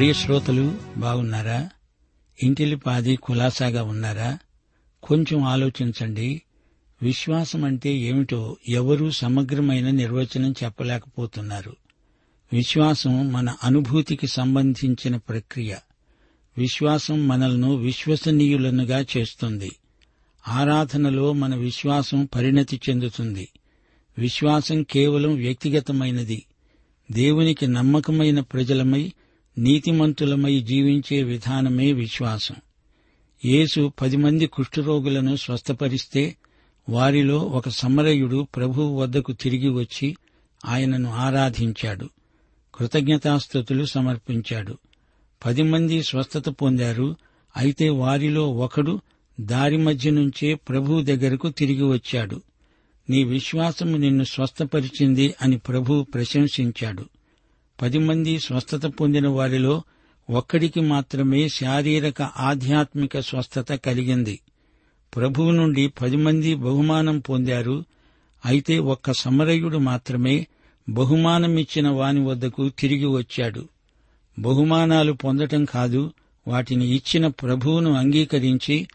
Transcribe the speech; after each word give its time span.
ప్రియ 0.00 0.12
శ్రోతలు 0.12 0.78
బాగున్నారా? 0.96 1.68
ఇంటిలిపాది 2.42 3.16
కులాసాగా 3.16 3.82
ఉన్నారా? 3.82 4.38
కొంచెం 5.02 5.42
ఆలోచించండి. 5.44 6.42
విశ్వాసం 7.02 7.64
అంటే 7.64 7.96
ఏమిటో 7.96 8.56
ఎవరూ 8.68 9.10
సమగ్రమైన 9.10 9.90
నిర్వచనం 9.90 10.54
చెప్పలేకపోతున్నారు. 10.64 11.76
విశ్వాసం 12.52 13.32
మన 13.32 13.56
అనుభూతికి 13.64 14.26
సంబంధించిన 14.26 15.16
ప్రక్రియ. 15.16 15.76
విశ్వాసం 16.58 17.28
మనల్ని 17.28 17.76
విశ్వసనీయులనుగా 17.76 19.04
చేస్తుంది. 19.16 19.70
ఆరాధనలో 20.48 21.32
మన 21.32 21.54
విశ్వాసం 21.54 22.28
పరిణతి 22.34 22.80
చెందుతుంది. 22.90 23.48
విశ్వాసం 24.18 24.82
కేవలం 24.82 25.34
వ్యక్తిగతమైనది. 25.34 26.46
దేవునికి 27.12 27.66
నమ్మకమైన 27.66 28.40
ప్రజలమై 28.40 29.12
నీతిమంతులమై 29.58 30.60
జీవించే 30.60 31.22
విధానమే 31.22 31.92
విశ్వాసం. 31.92 32.54
యేసు 33.44 33.92
పది 34.00 34.16
మంది 34.16 34.46
కుష్ఠరోగులను 34.46 35.36
స్వస్థపరిస్తే 35.36 36.36
వారిలో 36.88 37.38
ఒక 37.38 37.68
సమరయుడు 37.68 38.46
ప్రభువు 38.56 39.00
వద్దకు 39.00 39.32
తిరిగి 39.32 39.68
వచ్చి 39.68 40.16
ఆయనను 40.64 41.10
ఆరాధించాడు. 41.10 42.08
కృతజ్ఞతాస్థుతులు 42.74 43.84
సమర్పించాడు. 43.84 44.78
పది 45.44 45.62
మంది 45.62 46.02
స్వస్థత 46.02 46.48
పొందారు. 46.48 47.16
అయితే 47.56 47.88
వారిలో 47.88 48.50
ఒకడు 48.50 49.00
దారి 49.40 49.76
మధ్య 49.76 50.10
నుంచే 50.10 50.54
ప్రభువు 50.54 51.02
దగ్గరకు 51.02 51.50
తిరిగి 51.50 51.82
వచ్చాడు. 51.82 52.42
నీ 53.10 53.24
విశ్వాసము 53.24 53.96
నిన్ను 53.96 54.24
స్వస్థపరిచింది 54.24 55.34
అని 55.42 55.58
ప్రభువు 55.58 56.02
ప్రశంసించాడు. 56.02 57.04
పది 57.80 57.98
మంది 57.98 58.38
స్వస్థత 58.38 58.86
పొందిన 58.86 59.28
వారిలో 59.28 59.82
ఒక్కడికి 60.30 60.80
మాత్రమే 60.80 61.48
శారీరక 61.48 62.22
ఆధ్యాత్మిక 62.22 63.18
స్వస్థత 63.20 63.72
కలిగింది. 63.74 64.40
ప్రభువు 65.16 65.50
నుండి 65.50 65.88
పది 65.88 66.16
మంది 66.16 66.54
బహుమానం 66.54 67.18
పొందారు. 67.18 67.84
అయితే 68.46 68.78
ఒక్క 68.78 69.12
సమరయుడు 69.12 69.78
మాత్రమే 69.78 70.46
బహుమానమిచ్చిన 70.88 71.88
వాని 71.88 72.24
వద్దకు 72.24 72.68
తిరిగి 72.68 73.06
వచ్చాడు. 73.06 73.68
బహుమానాలు 74.38 75.12
పొందటం 75.12 75.64
కాదు 75.64 76.12
వాటిని 76.48 76.86
ఇచ్చిన 76.86 77.26
ప్రభువును 77.26 77.92
అంగీకరించి 77.92 78.88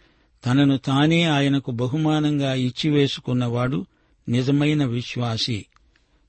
తనను 0.45 0.78
తానే 0.78 1.24
ఆయనకు 1.24 1.72
బహుమానంగా 1.72 2.53
ఇచ్చివేసుకున్నవాడు 2.53 3.85
నిజమైన 4.29 4.85
విశ్వాసి. 4.85 5.66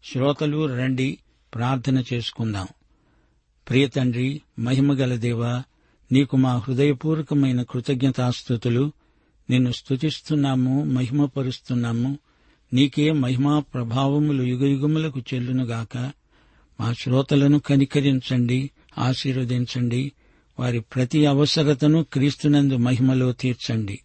శ్రోతలు 0.04 0.66
రండి 0.66 1.18
ప్రార్థన 1.54 2.04
చేసుకుందాం. 2.12 2.68
ప్రియతండ్రి 3.68 4.42
మహిమగల 4.58 5.14
దేవా 5.14 5.62
నీకు 6.12 6.36
మా 6.36 6.56
హృదయపూర్వకమైన 6.56 7.62
కృతజ్ఞతాస్థుతులు 7.62 8.92
నిన్ను 9.50 9.72
స్తుతిస్తున్నాము 9.72 10.84
మహిమపరుస్తున్నాము. 10.84 12.18
నీకే 12.72 13.12
మహిమా 13.12 13.58
ప్రభావములు 13.58 14.42
యుగయుగములకు 14.42 15.20
చెల్లునుగాక. 15.34 16.12
మా 16.80 16.92
శ్రోతలను 16.92 17.58
కనికరించండి 17.58 18.70
ఆశీర్వదించండి. 18.98 20.12
వారి 20.60 20.80
ప్రతి 20.80 21.26
అవసరతను 21.26 22.06
క్రీస్తునందు 22.12 22.76
మహిమలో 22.76 23.32
తీర్చండి. 23.32 24.00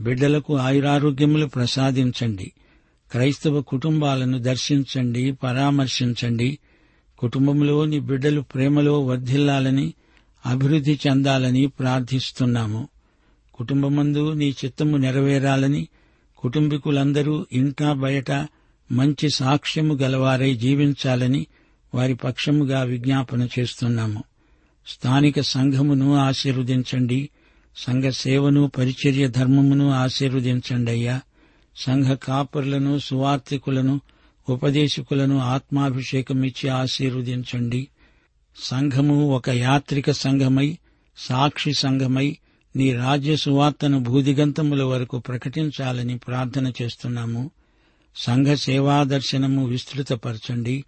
బిడ్డలకు 0.00 0.56
ఆయురారోగ్యములు 0.56 1.46
ప్రసాదించండి. 1.46 2.52
క్రైస్తవ 3.12 3.60
కుటుంబాలను 3.60 4.38
దర్శించండి 4.38 5.32
పరామర్శించండి. 5.32 6.58
కుటుంబంలోని 7.18 8.00
బిడ్డలు 8.00 8.40
ప్రేమలో 8.40 9.00
వర్ధిల్లాలని 9.00 9.94
అభివృద్ధి 10.46 10.98
చెందాలని 11.06 11.66
ప్రార్థిస్తున్నాము. 11.66 12.88
కుటుంబమందు 13.54 14.32
నీ 14.32 14.54
చిత్తము 14.64 14.96
నెరవేరాలని 14.96 15.88
కుటుంబీకులందరూ 16.38 17.46
ఇంటా 17.52 17.92
బయట 17.92 18.32
మంచి 18.92 19.28
సాక్ష్యము 19.30 19.94
గలవారై 19.94 20.54
జీవించాలని 20.54 21.46
వారి 21.94 22.14
పక్షముగా 22.14 22.82
విజ్ఞాపన 22.82 23.48
చేస్తున్నాము. 23.58 24.24
స్థానిక 24.86 25.40
సంఘమును 25.40 26.14
ఆశీర్వదించండి 26.14 27.28
సంఘ 27.76 28.04
సేవను 28.04 28.70
పరిచర్య 28.78 29.28
ధర్మమును 29.28 29.90
ఆశీర్వదించండి 29.90 30.90
అయ్యా. 30.90 31.20
సంఘ 31.76 32.06
కాపరులను 32.06 32.98
సువార్థికులను 32.98 34.00
ఉపదేశకులను 34.48 35.38
ఆత్మాభిషేకమిచ్చి 35.38 36.70
ఆశీర్వదించండి. 36.70 37.88
సంఘము 38.56 39.30
ఒక 39.30 39.50
యాత్రిక 39.50 40.10
సంఘమై 40.10 40.78
సాక్షి 41.18 41.72
సంఘమై 41.72 42.36
నీ 42.76 42.92
రాజ్య 42.92 43.36
సువార్తను 43.36 44.02
భూదిగంతముల 44.02 44.82
వరకు 44.82 45.18
ప్రకటించాలని 45.18 46.18
ప్రార్థన 46.18 46.72
చేస్తున్నాము. 46.82 47.50
సంఘ 48.16 48.46
సేవా 48.46 49.02
దర్శనము 49.02 49.66
విస్తృతపరచండి. 49.66 50.84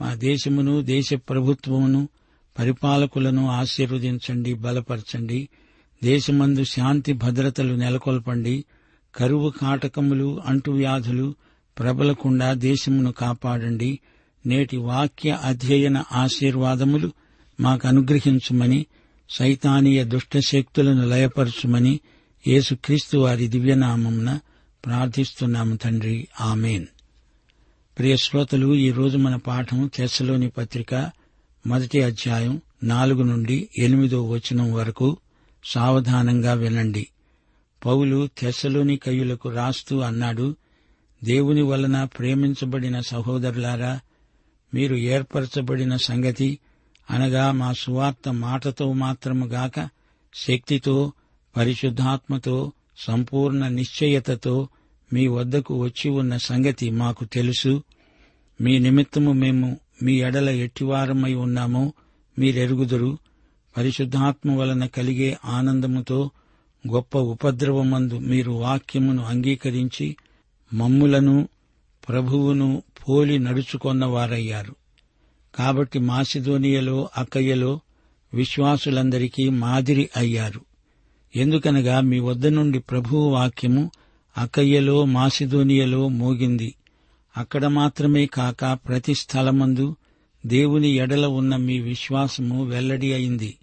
మా 0.00 0.14
దేశమును 0.14 0.80
దేశ 0.80 1.14
ప్రభుత్వమును 1.14 2.08
పరిపాలకులను 2.58 3.48
ఆశీర్వదించండి 3.50 4.54
బలపరచండి. 4.54 5.48
దేశమందు 6.04 6.64
శాంతి 6.64 7.12
భద్రతలు 7.12 7.74
నెలకొల్పండి. 7.74 8.64
కరువు 9.14 9.50
కాటకములు 9.50 10.42
అంటువ్యాధులు 10.46 11.34
ప్రబలకుండా 11.78 12.52
దేశమును 12.52 13.12
కాపాడండి. 13.12 13.98
నేటి 14.46 14.76
వాక్య 14.76 15.38
అధ్యయన 15.42 16.04
ఆశీర్వాదములు 16.12 17.12
మాకు 17.60 17.88
అనుగ్రహించుమని 17.88 18.86
సైతానీయ 19.30 20.04
దుష్టశక్తులను 20.04 21.08
లయపరచుమని 21.08 22.00
యేసుక్రీస్తు 22.48 23.18
వారి 23.18 23.48
దివ్యనామమున 23.48 24.38
ప్రార్థిస్తున్నాము 24.84 25.76
తండ్రి. 25.76 26.28
ఆమెన్. 26.40 26.86
ప్రియ 27.98 28.16
శ్రోతలు 28.16 28.74
ఈ 28.74 28.90
రోజు 28.90 29.18
మన 29.18 29.36
పాఠం 29.36 29.90
తెస్సలోని 29.94 30.48
పత్రిక 30.48 31.10
మొదటి 31.66 32.02
అధ్యాయం 32.02 32.60
నాలుగు 32.82 33.22
నుండి 33.22 33.68
ఎనిమిదో 33.78 34.28
వచనం 34.28 34.72
వరకు 34.72 35.16
సావధానంగా 35.64 36.52
వినండి. 36.52 37.06
పౌలు 37.84 38.28
తెస్సలోని 38.38 38.96
కయులకు 38.96 39.48
రాస్తూ 39.48 40.00
అన్నాడు 40.00 40.56
దేవుని 41.24 41.62
వలన 41.62 42.04
ప్రేమించబడిన 42.04 43.00
సహోదరులారా 43.00 44.00
మీరు 44.74 44.96
ఏర్పరచబడిన 44.96 45.96
సంగతి 45.96 46.58
అనగా 47.10 47.52
మా 47.52 47.72
సువార్త 47.72 48.28
మాటతో 48.28 48.92
మాత్రముగాక 48.92 49.88
శక్తితో 50.34 51.12
పరిశుద్ధాత్మతో 51.56 52.72
సంపూర్ణ 52.98 53.68
నిశ్చయతతో 53.68 54.68
మీ 55.12 55.26
వద్దకు 55.26 55.82
వచ్చి 55.82 56.10
ఉన్న 56.10 56.36
సంగతి 56.36 56.90
మాకు 56.90 57.24
తెలుసు. 57.24 57.82
మీ 58.60 58.78
నిమిత్తము 58.78 59.32
మేము 59.32 59.78
మీ 60.02 60.12
ఎడల 60.12 60.50
ఎట్టివారమై 60.50 61.34
ఉన్నామో 61.34 61.92
మీరెరుగుదురు. 62.38 63.18
పరిశుద్ధాత్మ 63.76 64.52
వలన 64.52 64.86
కలిగే 64.86 65.38
ఆనందముతో 65.44 66.30
గొప్ప 66.88 67.18
ఉపద్రవమందు 67.18 68.18
మీరు 68.18 68.52
వాక్యమును 68.52 69.24
అంగీకరించి 69.24 70.16
మమ్ములను 70.74 71.48
ప్రభువును 72.08 72.82
పోలి 73.08 73.38
నడుచుకొన్నవారయ్యారు. 73.38 74.76
కాబట్టి 75.54 75.98
మాసిదోనియలో 75.98 77.08
అక్కయ్యలో 77.16 77.80
విశ్వాసులందరికీ 78.34 79.48
మాదిరి 79.48 80.10
అయ్యారు. 80.16 80.60
ఎందుకనగా 81.36 82.00
మీ 82.00 82.18
వద్ద 82.18 82.46
నుండి 82.46 82.78
ప్రభువు 82.78 83.30
వాక్యము 83.30 83.90
అకయ్యలో 84.38 85.04
మాసిదోనియలో 85.04 86.08
మోగింది. 86.08 86.74
అక్కడ 87.36 87.66
మాత్రమే 87.66 88.26
కాక 88.26 88.78
ప్రతి 88.88 89.14
స్థలమందు 89.14 89.96
దేవుని 90.46 90.88
ఎడల 90.88 91.26
ఉన్న 91.26 91.56
మీ 91.56 91.78
విశ్వాసము 91.78 92.64
వెల్లడి 92.64 93.12
అయింది. 93.12 93.56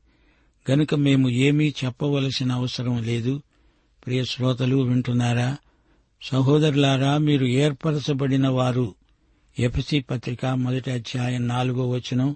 గనుక 0.72 0.96
మేము 0.96 1.30
ఏమీ 1.30 1.74
చెప్పవలసిన 1.86 2.52
అవసరం 2.52 3.04
లేదు. 3.04 3.42
ప్రియ 4.06 4.26
శ్రోతలు 4.26 4.76
వింటున్నారా? 4.76 5.58
సహోదరులారా 6.22 7.18
మీరు 7.18 7.46
ఏర్పరచబడిన 7.46 8.48
వారు. 8.48 8.96
ఎఫ్సి 9.60 10.00
పత్రిక 10.00 10.46
మొదటి 10.46 10.92
అధ్యాయం 10.92 11.48
నాలుగో 11.48 11.90
వచనం. 11.90 12.36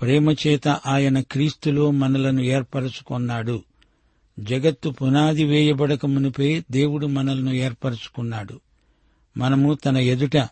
ప్రేమచేత 0.00 0.68
ఆయన 0.68 1.20
క్రీస్తులో 1.20 1.90
మనలను 1.90 2.40
ఏర్పరచుకున్నాడు. 2.40 3.62
జగత్తు 4.40 4.88
పునాది 4.88 5.44
వేయబడక 5.44 6.06
మునిపే 6.06 6.64
దేవుడు 6.70 7.06
మనల్ని 7.06 7.58
ఏర్పరచుకున్నాడు. 7.58 8.60
మనము 9.36 9.74
తన 9.74 9.96
ఎదుట 9.96 10.48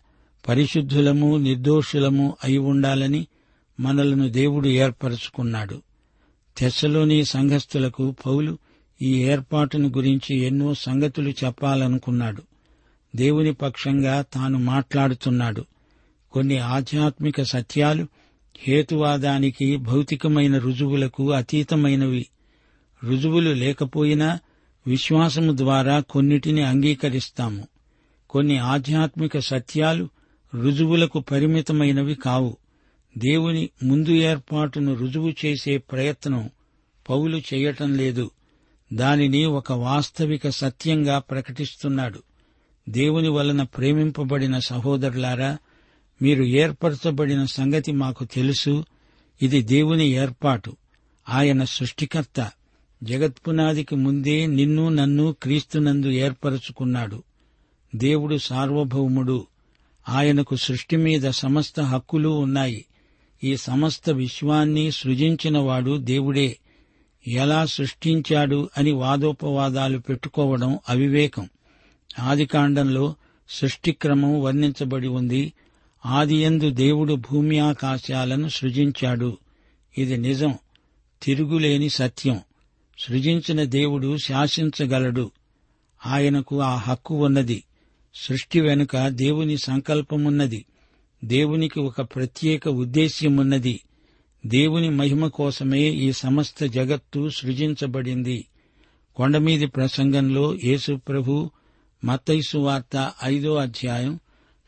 పరిశుద్ధులము 0.49 1.37
నిర్దోషులము 1.37 2.37
అయి 2.44 2.58
ఉండాలని 2.58 3.26
మనలను 3.81 4.28
దేవుడు 4.28 4.69
ఏర్పరచుకున్నాడు. 4.69 5.82
తెస్సలోని 6.56 7.25
సంఘస్థులకు 7.25 8.15
పౌలు 8.27 8.59
ఈ 9.03 9.25
ఏర్పాటును 9.25 9.89
గురించి 9.89 10.37
ఎన్నో 10.37 10.75
సంగతులు 10.75 11.31
చెప్పాలనుకున్నాడు. 11.31 12.43
దేవుని 13.17 13.53
పక్షంగా 13.53 14.23
తాను 14.23 14.59
మాట్లాడుతున్నాడు. 14.59 15.65
కొన్ని 16.33 16.59
ఆధ్యాత్మిక 16.59 17.43
సత్యాలు 17.43 18.06
హేతువాదానికి 18.59 19.77
భౌతికమైన 19.77 20.59
రుజువులకు 20.59 21.33
అతీతమైనవి. 21.33 22.27
రుజువులు 23.05 23.51
లేకపోయినా 23.51 24.39
విశ్వాసము 24.87 25.56
ద్వారా 25.56 26.01
కొన్నిటిని 26.01 26.62
అంగీకరిస్తాము. 26.62 27.69
కొన్ని 28.31 28.59
ఆధ్యాత్మిక 28.59 29.39
సత్యాలు 29.39 30.09
రుజువులకు 30.55 31.21
పరిమితమైనవి 31.21 32.15
కావు. 32.15 32.56
దేవుని 33.19 33.70
ముందు 33.82 34.11
ఏర్పాటును 34.11 34.94
రుజువు 34.94 35.32
చేసే 35.44 35.78
ప్రయత్నం 35.78 36.50
పౌలు 37.11 37.43
చేయటం 37.55 37.94
లేదు. 37.94 38.31
దానిని 38.93 39.44
ఒక 39.44 39.72
వాస్తవిక 39.72 40.49
సత్యంగా 40.49 41.19
ప్రకటిస్తున్నాడు. 41.19 42.22
దేవుని 42.88 43.28
వలన 43.28 43.62
ప్రేమింపబడిన 43.62 44.58
సహోదరులారా 44.58 45.58
మీరు 46.22 46.44
ఏర్పరచబడిన 46.44 47.44
సంగతి 47.44 47.93
మాకు 47.93 48.25
తెలుసు. 48.25 48.84
ఇది 49.43 49.62
దేవుని 49.62 50.08
ఏర్పాటు. 50.08 50.76
ఆయన 51.28 51.64
సృష్టికర్త. 51.64 52.50
జగత్పునాదికి 53.02 53.96
ముందే 53.96 54.46
నిన్ను 54.46 54.88
నన్ను 54.88 55.32
క్రీస్తునందు 55.32 56.06
ఏర్పరచుకున్నాడు. 56.06 57.22
దేవుడు 57.94 58.37
సార్వభౌముడు. 58.37 59.46
ఆయనకు 60.08 60.56
సృష్టి 60.56 60.96
మీద 60.96 61.31
సమస్త 61.31 61.81
హక్కులు 61.81 62.28
ఉన్నాయి. 62.28 62.84
ఈ 63.44 63.56
సమస్త 63.56 64.11
విశ్వాన్ని 64.11 64.91
సృజించినవాడు 64.91 65.96
దేవుడే. 65.96 66.58
ఎలా 67.29 67.67
సృష్టించాడు 67.67 68.70
అని 68.79 68.93
వాదోపవాదాలు 68.93 69.99
పెట్టుకోవడం 69.99 70.79
అవివేకం. 70.88 71.49
ఆదికాండంలో 72.19 73.14
సృష్టిక్రమం 73.49 74.41
వర్ణించబడి 74.41 75.08
ఉంది. 75.08 75.52
ఆదియందు 76.06 76.70
దేవుడు 76.70 77.14
భూమి 77.14 77.58
ఆకాశాలను 77.58 78.49
సృజించాడు. 78.49 79.38
ఇది 79.99 80.17
నిజం. 80.17 80.58
తిరుగులేని 81.23 81.88
సత్యం. 81.88 82.41
సృజించిన 82.99 83.64
దేవుడు 83.64 84.17
శాసించగలడు. 84.17 85.31
ఆయనకు 86.06 86.61
ఆ 86.61 86.76
హక్కు 86.76 87.25
ఉన్నది. 87.25 87.64
సృష్టి 88.14 88.61
వెనుక 88.61 89.08
దేవుని 89.08 89.58
సంకల్పమున్నది. 89.58 90.64
దేవునికి 91.25 91.81
ఒక 91.81 92.00
ప్రత్యేక 92.00 92.69
ఉద్దేశ్యమున్నది. 92.69 93.81
దేవుని 94.47 94.91
మహిమ 94.91 95.26
కోసమే 95.26 95.81
ఈ 95.81 96.12
సమస్త 96.12 96.67
జగత్తు 96.67 97.29
సృజించబడింది. 97.29 98.44
కొండమీది 99.17 99.67
ప్రసంగంలో 99.67 100.55
యేసు 100.65 100.94
ప్రభు 101.09 101.50
మత్తైసు 102.05 102.59
వార్త 102.59 103.12
ఐదో 103.25 103.55
అధ్యాయం 103.55 104.21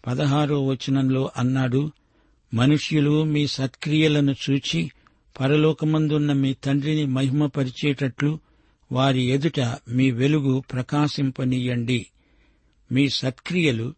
పదహారో 0.07 0.67
వచనంలో 0.67 1.31
అన్నాడు 1.37 1.93
మనుష్యులు 2.55 3.25
మీ 3.25 3.47
సత్క్రియలను 3.47 4.35
చూచి 4.51 4.91
పరలోకమందున్న 5.41 6.33
మీ 6.33 6.55
తండ్రిని 6.55 7.07
మహిమపరిచేటట్లు 7.07 8.39
వారి 8.93 9.23
ఎదుట 9.23 9.61
మీ 9.89 10.11
వెలుగు 10.11 10.63
ప్రకాశింపనీయండి. 10.73 12.07
మీ 12.93 13.09
సత్క్రియలు 13.09 13.95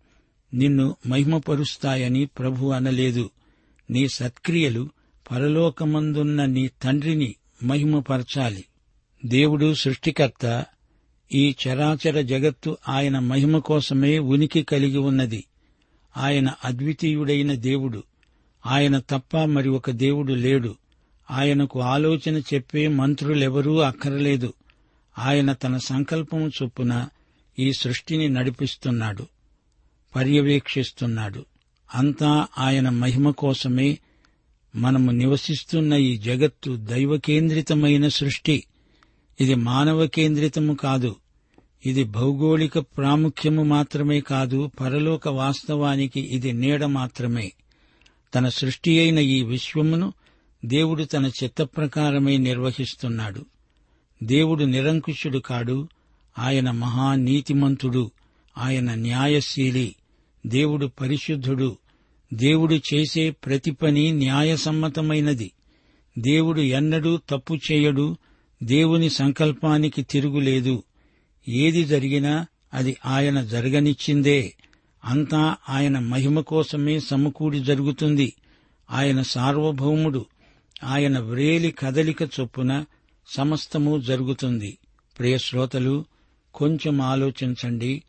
నిన్ను 0.55 0.97
మహిమపరుస్తాయని 1.07 2.27
ప్రభు 2.27 2.67
అనలేదు. 2.67 3.31
నీ 3.91 4.09
సత్క్రియలు 4.09 4.89
పరలోకమందున్న 5.31 6.45
నీ 6.45 6.71
తండ్రిని 6.83 7.35
మహిమపరచాలి. 7.63 8.65
దేవుడు 9.25 9.75
సృష్టికర్త 9.75 10.67
ఈ 11.35 11.55
చరాచర 11.69 12.21
జగత్తు 12.21 12.79
ఆయన 12.89 13.19
మహిమ 13.19 13.59
కోసమే 13.59 14.19
ఉనికి 14.19 14.63
కలిగి 14.63 14.99
ఉన్నది. 14.99 15.45
ఆయన 16.17 16.53
అద్వితీయుడైన 16.65 17.55
దేవుడు. 17.55 18.03
ఆయన 18.67 18.99
తప్ప 18.99 19.39
మరి 19.39 19.69
ఒక 19.69 19.91
దేవుడు 19.91 20.33
లేడు. 20.33 20.75
ఆయనకు 21.31 21.81
ఆలోచన 21.81 22.39
చెప్పే 22.39 22.89
మంత్రులెవరూ 22.89 23.79
అక్కరలేదు. 23.79 24.55
ఆయన 25.19 25.53
తన 25.53 25.77
సంకల్పం 25.77 26.49
చొప్పున 26.49 27.09
ఈ 27.59 27.73
సృష్టిని 27.73 28.29
నడిపిస్తున్నాడు. 28.29 29.27
పర్యవేక్షిస్తున్నాడు. 30.17 31.45
అంతా 31.95 32.47
ఆయన 32.59 32.89
మహిమ 32.89 33.31
కోసమే 33.31 33.99
మనము 34.77 35.11
నివసిస్తున్న 35.11 35.95
ఈ 35.95 36.17
జగత్తు 36.17 36.77
దైవకేంద్రితమైన 36.77 38.09
సృష్టి. 38.09 38.65
ఇది 39.41 39.55
మానవ 39.55 40.07
కేంద్రితము 40.07 40.75
కాదు. 40.75 41.17
ఇది 41.87 42.05
భౌగోళిక 42.05 42.79
ప్రాముఖ్యము 42.79 43.63
మాత్రమే 43.63 44.21
కాదు 44.21 44.71
పరలోక 44.81 45.29
వాస్తవానికి 45.29 46.21
ఇది 46.21 46.53
నీడ 46.53 46.85
మాత్రమే. 46.85 47.53
తన 48.35 48.49
సృష్టి 48.49 49.01
అయిన 49.01 49.19
ఈ 49.19 49.43
విశ్వమును 49.43 50.13
దేవుడు 50.65 51.05
తన 51.05 51.27
చిత్త 51.27 51.63
ప్రకారమే 51.63 52.37
నిర్వహిస్తున్నాడు. 52.37 53.45
దేవుడు 54.23 54.65
నిరంకుశుడు 54.65 55.39
కాడు. 55.39 55.89
ఆయన 56.39 56.71
మహానీతిమంతుడు 56.71 58.11
ఆయన 58.59 58.95
న్యాయశీలి. 58.95 59.95
దేవుడు 60.47 60.87
పరిశుద్ధుడు. 60.87 61.77
దేవుడు 62.35 62.75
చేసే 62.75 63.31
ప్రతి 63.31 63.71
పని 63.71 64.13
న్యాయసమ్మతమైనది. 64.13 65.53
దేవుడు 66.19 66.61
ఎన్నడూ 66.61 67.19
తప్పు 67.29 67.59
చేయడు. 67.73 68.17
దేవుని 68.63 69.11
సంకల్పానికి 69.11 70.03
తిరుగులేదు. 70.03 70.83
ఏది 71.49 71.85
జరిగినా 71.85 72.47
అది 72.75 72.97
ఆయన 73.07 73.43
జరగనిచ్చిందే. 73.43 74.55
అంతా 75.05 75.57
ఆయన 75.69 75.99
మహిమ 75.99 76.41
కోసమే 76.41 77.01
సమకూడి 77.01 77.61
జరుగుతుంది. 77.61 78.33
ఆయన 78.91 79.23
సార్వభౌముడు. 79.23 80.27
ఆయన 80.85 81.19
వ్రేలి 81.19 81.71
కదలిక 81.71 82.23
చొప్పున 82.23 82.85
సమస్తము 83.35 84.01
జరుగుతుంది. 84.01 84.79
ప్రియశ్రోతలు 85.19 86.05
కొంచెం 86.55 87.01
ఆలోచించండి. 87.01 88.03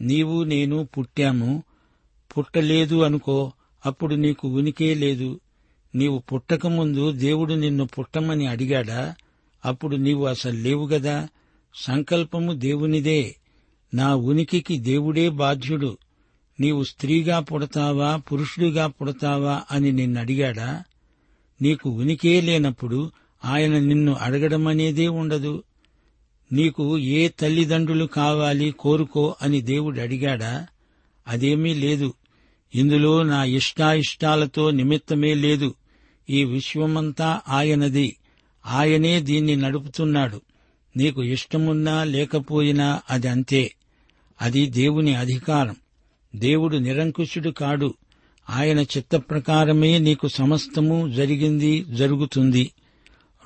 నీవు 0.00 0.44
నేను 0.44 0.88
పుట్టాము. 0.98 1.62
పుట్టలేదు 2.38 3.02
అనుకో 3.02 3.52
అప్పుడు 3.86 4.14
నీకు 4.14 4.48
ఉనికే 4.48 4.94
లేదు. 4.94 5.40
నీవు 5.94 6.18
పుట్టకముందు 6.18 7.12
దేవుడు 7.12 7.54
నిన్ను 7.54 7.86
పుట్టమని 7.86 8.46
అడిగాడా? 8.46 9.14
అప్పుడు 9.64 9.96
నీవు 9.96 10.26
అసలు 10.26 10.58
లేవు 10.58 10.86
గదా? 10.86 11.28
సంకల్పము 11.74 12.52
దేవునిదే. 12.52 13.36
నా 13.94 14.14
ఉనికికి 14.14 14.78
దేవుడే 14.78 15.28
బాధ్యుడు. 15.28 15.98
నీవు 16.60 16.82
స్త్రీగా 16.82 17.40
పుడతావా 17.40 18.16
పురుషుడిగా 18.16 18.86
పుడతావా 18.86 19.62
అని 19.70 19.92
నిన్నడిగాడా? 19.92 20.84
నీకు 21.62 21.90
ఉనికే 21.90 22.40
లేనప్పుడు 22.40 23.10
ఆయన 23.44 23.78
నిన్ను 23.78 24.12
అడగడమనేదే 24.12 25.08
ఉండదు. 25.08 25.62
నీకు 26.52 26.98
ఏ 26.98 27.28
తల్లిదండ్రులు 27.28 28.04
కావాలి 28.04 28.70
కోరుకో 28.70 29.36
అని 29.42 29.60
దేవుడు 29.60 30.00
అడిగాడా? 30.00 30.66
అదేమీ 31.28 31.74
లేదు. 31.74 32.14
ఇందులో 32.74 33.22
నా 33.22 33.44
ఇష్టాయిష్టాలతో 33.44 34.70
నిమిత్తమే 34.70 35.34
లేదు. 35.34 35.74
ఈ 36.30 36.44
విశ్వమంతా 36.44 37.40
ఆయనది. 37.48 38.16
ఆయనే 38.66 39.20
దీన్ని 39.20 39.56
నడుపుతున్నాడు. 39.56 40.40
నీకు 40.96 41.22
ఇష్టమున్నా 41.22 42.04
లేకపోయినా 42.04 43.02
అది 43.10 43.28
అంతే. 43.28 43.74
అది 44.42 44.66
దేవుని 44.66 45.14
అధికారం. 45.14 45.76
దేవుడు 46.36 46.76
నిరంకుశుడు 46.76 47.50
కాడు. 47.50 47.94
ఆయన 48.50 48.80
చిత్త 48.80 49.16
ప్రకారమే 49.16 49.98
నీకు 49.98 50.28
సమస్తము 50.28 51.12
జరిగింది 51.12 51.84
జరుగుతుంది. 51.90 52.70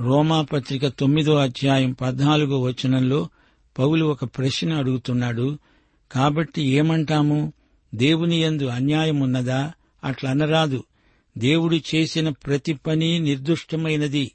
రోమాపత్రిక 0.01 0.89
తొమ్మిదో 0.89 1.35
అధ్యాయం 1.35 1.93
పద్నాలుగో 1.93 2.61
వచనంలో 2.61 3.29
పౌలు 3.79 4.05
ఒక 4.05 4.25
ప్రశ్న 4.25 4.73
అడుగుతున్నాడు. 4.73 5.59
కాబట్టి 6.13 6.63
ఏమంటాము? 6.63 7.53
దేవుని 7.95 8.43
యందు 8.43 8.67
అన్యాయమున్నదా? 8.67 9.73
అట్లనరాదు. 10.05 10.85
దేవుడు 11.39 11.81
చేసిన 11.95 12.29
ప్రతి 12.29 12.75
పని 12.75 13.19
నిర్దుష్టమైనది. 13.19 14.33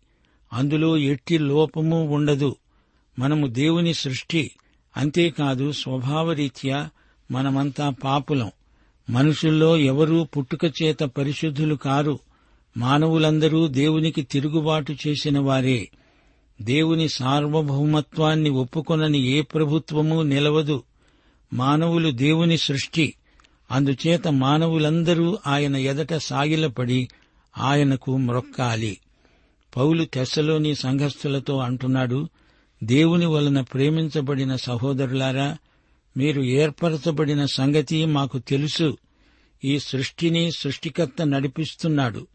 అందులో 0.54 0.98
ఎట్టి 0.98 1.38
లోపము 1.38 2.04
ఉండదు. 2.04 2.56
మనము 3.20 3.48
దేవుని 3.48 3.94
సృష్టి. 3.94 4.52
అంతేకాదు 4.98 5.72
స్వభావరీత్యా 5.72 6.90
మనమంతా 7.32 7.90
పాపులం. 7.90 8.52
మనుషుల్లో 9.10 9.78
ఎవరూ 9.78 10.24
పుట్టుక 10.24 10.66
చేత 10.84 11.00
పరిశుద్ధులు 11.00 11.76
కారు. 11.76 12.20
మానవులందరూ 12.78 13.68
దేవునికి 13.68 14.22
తిరుగుబాటు 14.22 14.96
చేసిన 15.08 15.40
వారే. 15.40 15.90
దేవుని 16.62 17.10
సార్వభౌమత్వాన్ని 17.10 18.50
ఒప్పుకొనని 18.50 19.20
ఏ 19.20 19.42
ప్రభుత్వమూ 19.42 20.24
నిలవదు. 20.24 20.84
మానవులు 21.54 22.12
దేవుని 22.12 22.58
సృష్టి. 22.58 23.14
అందుచేత 23.72 24.28
మానవులందరూ 24.28 25.38
ఆయన 25.48 25.76
ఎదట 25.76 26.14
సాగిలపడి 26.14 27.08
ఆయనకు 27.58 28.18
మ్రొక్కాలి. 28.18 28.98
పౌలు 29.78 30.06
తెస్సలోని 30.06 30.76
సంఘస్థులతో 30.76 31.58
అంటున్నాడు 31.58 32.30
దేవుని 32.84 33.26
వలన 33.26 33.62
ప్రేమించబడిన 33.62 34.56
సహోదరులారా 34.56 35.58
మీరు 36.18 36.42
ఏర్పరచబడిన 36.42 37.46
సంగతి 37.46 38.06
మాకు 38.06 38.40
తెలుసు. 38.40 38.98
ఈ 39.66 39.80
సృష్టిని 39.80 40.52
సృష్టికర్త 40.52 41.26
నడిపిస్తున్నాడు. 41.26 42.28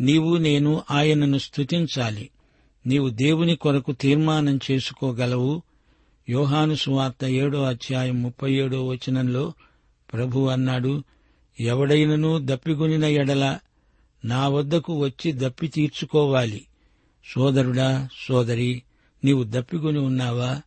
నీవు 0.00 0.36
నేను 0.36 0.82
ఆయనను 0.90 1.38
స్తుతించాలి. 1.38 2.30
నీవు 2.86 3.08
దేవుని 3.08 3.56
కొరకు 3.56 3.92
తీర్మానం 3.92 4.58
చేసుకోగలవు. 4.70 5.62
యోహాను 6.28 6.74
సువార్త 6.74 7.24
ఏడో 7.24 7.62
అధ్యాయం 7.62 8.22
ముప్పై 8.22 8.52
ఏడో 8.52 8.86
వచనంలో 8.86 9.52
ప్రభు 10.12 10.40
అన్నాడు 10.48 11.04
ఎవడైనను 11.60 12.40
దప్పిగొనిన 12.44 13.04
ఎడల 13.04 13.58
నా 14.24 14.48
వద్దకు 14.48 14.98
వచ్చి 15.00 15.32
దప్పి 15.32 15.68
తీర్చుకోవాలి. 15.68 16.64
సోదరుడా 17.34 18.08
సోదరి 18.28 18.82
నీవు 19.24 19.44
దప్పిగొని 19.44 19.98
ఉన్నావా? 19.98 20.60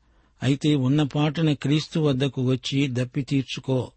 అయితే 0.44 0.76
ఉన్న 0.76 1.04
పాటన 1.04 1.54
క్రీస్తు 1.54 2.00
వద్దకు 2.00 2.42
వచ్చి 2.42 2.88
దప్పి 2.88 3.22
తీర్చుకో. 3.22 3.92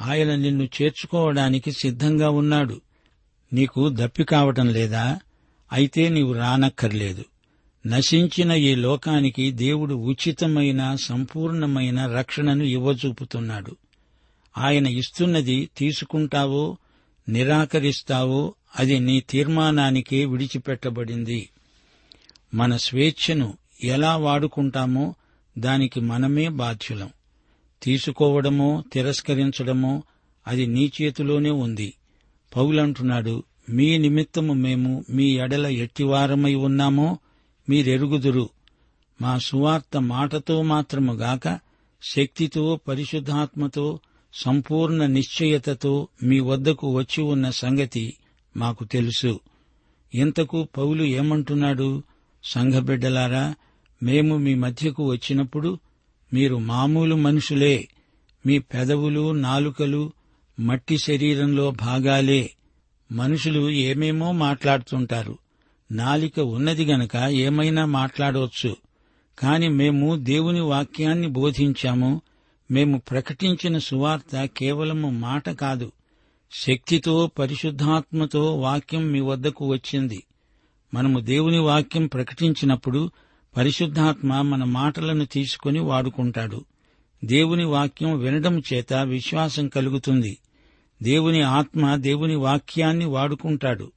ఆయన 0.00 0.34
నిన్ను 0.34 0.64
చేర్చుకోవడానికి 0.64 1.72
సిద్ధంగా 1.72 2.30
ఉన్నాడు. 2.30 2.80
నీకు 3.52 3.88
దప్పి 3.88 4.24
కావటం 4.24 4.68
లేదా? 4.68 5.18
అయితే 5.72 6.08
నీవు 6.08 6.32
రానక్కర్లేదు. 6.32 7.24
నశించిన 7.86 8.50
ఈ 8.50 8.74
లోకానికి 8.74 9.52
దేవుడు 9.52 9.94
ఉచితమైన 9.94 10.96
సంపూర్ణమైన 11.04 12.06
రక్షణను 12.06 12.62
ఇవ్వచూపుతున్నాడు. 12.62 13.76
ఆయన 14.58 14.86
ఇస్తున్నది 14.86 15.70
తీసుకుంటావో 15.76 16.76
నిరాకరిస్తావో 17.28 18.54
అది 18.78 19.00
నీ 19.00 19.20
తీర్మానానికే 19.20 20.24
విడిచిపెట్టబడింది. 20.24 21.48
మన 22.54 22.76
స్వేచ్ఛను 22.76 23.54
ఎలా 23.84 24.16
వాడుకుంటామో 24.16 25.14
దానికి 25.58 26.00
మనమే 26.00 26.48
బాధ్యులం. 26.48 27.10
తీసుకోవడమో 27.82 28.84
తిరస్కరించడమో 28.92 30.02
అది 30.46 30.66
నీ 30.66 30.92
చేతిలోనే 31.02 31.50
ఉంది. 31.50 31.94
పౌలంటున్నాడు 32.56 33.42
మీ 33.70 33.98
నిమిత్తము 33.98 34.52
మేము 34.52 35.04
మీ 35.10 35.38
ఎడల 35.38 35.66
ఎట్టివారమై 35.66 36.54
ఉన్నామో 36.54 37.18
మీరెరుగుదురు. 37.68 38.50
మా 39.22 39.38
సువార్త 39.38 39.96
మాటతో 39.96 40.62
మాత్రము 40.62 41.12
గాక 41.12 41.60
శక్తితో 42.02 42.80
పరిశుద్ధాత్మతో 42.88 44.00
సంపూర్ణ 44.38 45.06
నిశ్చయతతో 45.06 46.08
మీ 46.22 46.40
వద్దకు 46.40 46.96
వచ్చి 46.96 47.22
ఉన్న 47.22 47.50
సంగతి 47.50 48.14
మాకు 48.56 48.84
తెలుసు. 48.84 49.40
ఇంతకు 50.14 50.68
పౌలు 50.78 51.04
ఏమంటున్నాడు? 51.04 52.02
సంఘబిడ్డలారా 52.44 53.54
మేము 54.02 54.36
మీ 54.36 54.54
మధ్యకు 54.54 55.10
వచ్చినప్పుడు 55.10 55.78
మీరు 56.34 56.56
మామూలు 56.56 57.14
మనుషులే 57.14 57.88
మీ 58.46 58.58
పెదవులు 58.58 59.32
నాలుకలు 59.32 60.12
మట్టి 60.60 60.98
శరీరంలో 60.98 61.70
భాగాలే. 61.70 62.50
మనుషులు 63.12 63.70
ఏమేమో 63.70 64.32
మాట్లాడుతుంటారు. 64.32 65.38
నాలిక 65.92 66.40
ఉన్నది 66.40 66.84
గనక 66.84 67.16
ఏమైనా 67.16 67.84
మాట్లాడవచ్చు 67.84 68.76
కాని 69.38 69.68
మేము 69.68 70.16
దేవుని 70.16 70.60
వాక్యాన్ని 70.60 71.26
బోధించాము 71.26 72.22
మేము 72.70 72.98
ప్రకటించిన 72.98 73.78
సువార్త 73.78 74.44
కేవలము 74.44 75.10
మాట 75.10 75.50
కాదు. 75.50 75.92
శక్తితో 76.52 77.30
పరిశుద్ధాత్మతో 77.38 78.56
వాక్యం 78.56 79.06
మీ 79.06 79.20
వద్దకు 79.20 79.66
వచ్చింది. 79.66 80.26
మనము 80.94 81.20
దేవుని 81.20 81.58
వాక్యం 81.58 82.06
ప్రకటించినప్పుడు 82.06 83.10
పరిశుద్ధాత్మ 83.56 84.40
మన 84.40 84.64
మాటలను 84.64 85.24
తీసుకుని 85.24 85.80
వాడుకుంటాడు. 85.80 86.64
దేవుని 87.24 87.64
వాక్యం 87.64 88.18
వినడం 88.18 88.62
చేత 88.72 88.94
విశ్వాసం 88.94 89.68
కలుగుతుంది. 89.68 90.38
దేవుని 91.02 91.42
ఆత్మ 91.42 91.96
దేవుని 91.96 92.34
వాక్యాన్ని 92.34 93.04
వాడుకుంటాడు. 93.04 93.92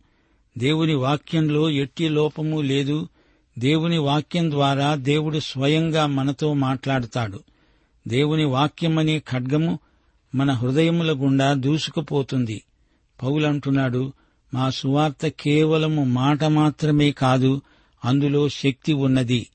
దేవుని 0.57 0.93
వాక్యంలో 0.93 1.69
ఎట్టి 1.69 2.09
లోపము 2.09 2.61
లేదు. 2.61 3.09
దేవుని 3.59 3.97
వాక్యం 3.97 4.51
ద్వారా 4.51 4.95
దేవుడు 4.95 5.39
స్వయంగా 5.39 6.05
మనతో 6.05 6.53
మాట్లాడతాడు. 6.53 7.39
దేవుని 8.07 8.45
వాక్యమనే 8.45 9.19
ఖడ్గము 9.19 9.79
మన 10.35 10.51
హృదయముల 10.51 11.11
గుండా 11.11 11.53
దూసుకుపోతుంది. 11.53 12.63
పౌలంటున్నాడు 13.23 14.13
మా 14.53 14.69
సువార్త 14.69 15.27
కేవలము 15.27 16.03
మాట 16.03 16.43
మాత్రమే 16.43 17.11
కాదు 17.11 17.61
అందులో 18.05 18.49
శక్తి 18.49 18.93
ఉన్నది. 18.93 19.47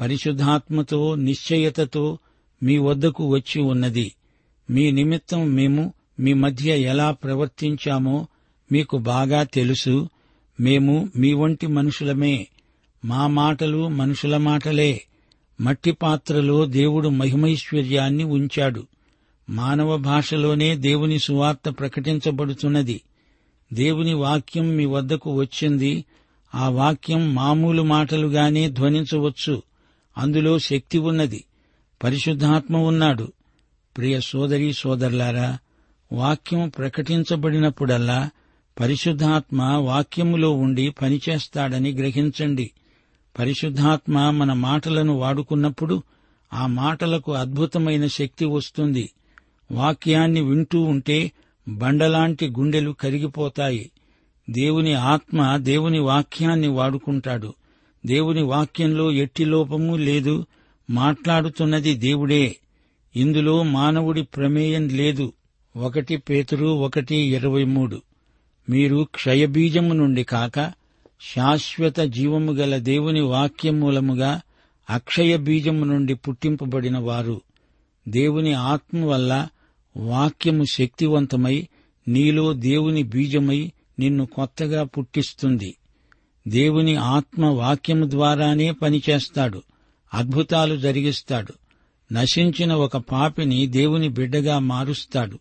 పరిశుద్ధాత్మతో 0.00 1.14
నిశ్చయతతో 1.14 2.18
మీ 2.62 2.78
వద్దకు 2.78 3.26
వచ్చి 3.26 3.62
ఉన్నది. 3.62 4.12
మీ 4.70 4.90
నిమిత్తం 4.90 5.50
మేము 5.50 5.92
మీ 6.20 6.32
మధ్య 6.32 6.76
ఎలా 6.76 7.10
ప్రవర్తించామో 7.10 8.26
మీకు 8.72 8.98
బాగా 8.98 9.42
తెలుసు. 9.42 10.08
మేము 10.60 11.10
మీ 11.16 11.32
వంటి 11.32 11.66
మనుషులమే. 11.66 12.48
మా 13.04 13.26
మాటలు 13.26 13.88
మనుషుల 13.88 14.36
మాటలే. 14.36 15.02
మట్టి 15.60 15.92
పాత్రలో 15.92 16.66
దేవుడు 16.66 17.08
మహిమైశ్వర్యాన్ని 17.08 18.24
ఉంచాడు. 18.24 18.86
మానవ 19.50 19.96
భాషలోనే 19.96 20.76
దేవుని 20.76 21.18
సువార్త 21.18 21.68
ప్రకటించబడుతున్నది. 21.68 23.00
దేవుని 23.72 24.14
వాక్యం 24.14 24.68
మీ 24.68 24.84
వద్దకు 24.84 25.32
వచ్చింది. 25.32 26.04
ఆ 26.54 26.68
వాక్యం 26.68 27.34
మామూలు 27.34 27.82
మాటలుగానే 27.82 28.70
ధ్వనించవచ్చు. 28.70 29.62
అందులో 30.18 30.58
శక్తి 30.58 30.98
ఉన్నది. 30.98 31.44
పరిశుద్ధాత్మ 32.04 32.76
ఉన్నాడు. 32.76 33.32
ప్రియ 33.96 34.20
సోదరి 34.20 34.72
సోదరులారా 34.72 35.58
వాక్యం 36.12 36.68
ప్రకటించబడినప్పుడల్లా 36.68 38.30
పరిశుద్ధాత్మ 38.80 39.62
వాక్యములో 39.62 40.50
ఉండి 40.50 40.90
పనిచేస్తాడని 40.90 41.92
గ్రహించండి. 41.92 42.70
పరిశుద్ధాత్మ 43.38 44.30
మన 44.30 44.52
మాటలను 44.52 45.14
వాడుకున్నప్పుడు 45.14 46.02
ఆ 46.52 46.66
మాటలకు 46.66 47.32
అద్భుతమైన 47.32 48.06
శక్తి 48.06 48.44
వస్తుంది. 48.44 49.10
వాక్యాన్ని 49.72 50.40
వింటూ 50.40 50.80
ఉంటే 50.80 51.32
బండలాంటి 51.68 52.48
గుండెలు 52.48 52.90
కరిగిపోతాయి. 52.90 53.90
దేవుని 54.50 54.94
ఆత్మ 54.94 55.56
దేవుని 55.56 55.98
వాక్యాన్ని 55.98 56.68
వాడుకుంటాడు. 56.68 57.54
దేవుని 58.06 58.42
వాక్యంలో 58.42 59.12
ఎట్టి 59.12 59.44
లోపము 59.44 59.96
లేదు. 59.96 60.46
మాట్లాడుతున్నది 60.90 61.94
దేవుడే. 61.94 62.56
ఇందులో 63.16 63.62
మానవుడి 63.62 64.22
ప్రమేయం 64.22 64.88
లేదు. 64.88 65.32
ఒకటి 65.76 66.16
పేతురు 66.16 66.66
ఒకటి 66.66 67.16
ఇరవై 67.16 67.64
మూడు. 67.64 68.02
మీరు 68.70 69.06
క్షయబీజము 69.14 69.92
నుండి 69.94 70.24
కాక 70.24 70.72
శాశ్వత 71.32 72.00
జీవము 72.00 72.52
గల 72.52 72.76
దేవుని 72.76 73.20
వాక్యం 73.20 73.80
మూలముగా 73.80 74.40
అక్షయ 74.90 75.36
బీజము 75.36 75.84
నుండి 75.84 76.14
పుట్టింపబడిన 76.14 76.98
వారు. 76.98 77.40
దేవుని 78.08 78.52
ఆత్మ 78.52 79.04
వల్ల 79.04 79.48
వాక్యము 79.96 80.64
శక్తివంతమై 80.64 81.68
నీలో 82.08 82.52
దేవుని 82.52 83.02
బీజమై 83.02 83.72
నిన్ను 83.98 84.26
కొత్తగా 84.26 84.82
పుట్టిస్తుంది. 84.82 85.76
దేవుని 86.48 86.94
ఆత్మ 86.94 87.44
వాక్యము 87.44 88.10
ద్వారానే 88.10 88.70
పనిచేస్తాడు 88.70 89.62
అద్భుతాలు 90.14 90.76
జరిగిస్తాడు. 90.76 91.52
నశించిన 92.12 92.72
ఒక 92.72 92.96
పాపిని 92.96 93.66
దేవుని 93.66 94.08
బిడ్డగా 94.08 94.58
మారుస్తాడు. 94.58 95.38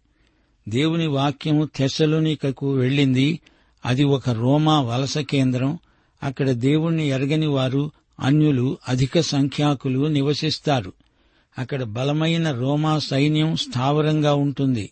దేవుని 0.70 1.08
వాక్యము 1.08 1.66
తెస్సలోనికకు 1.76 2.72
వెళ్ళింది 2.72 3.40
అది 3.86 4.04
ఒక 4.04 4.30
రోమా 4.30 4.82
వలస 4.82 5.18
కేంద్రం. 5.18 5.80
అక్కడ 6.24 6.52
దేవుణ్ణి 6.52 7.08
ఎరగని 7.08 7.48
వారు 7.48 7.92
అన్యులు 8.20 8.78
అధిక 8.90 9.20
సంఖ్యాకులు 9.20 10.08
నివసిస్తారు. 10.08 10.94
అక్కడ 11.58 11.84
బలమైన 11.84 12.52
రోమా 12.52 13.00
సైన్యం 13.00 13.56
స్థావరంగా 13.56 14.34
ఉంటుంది. 14.34 14.90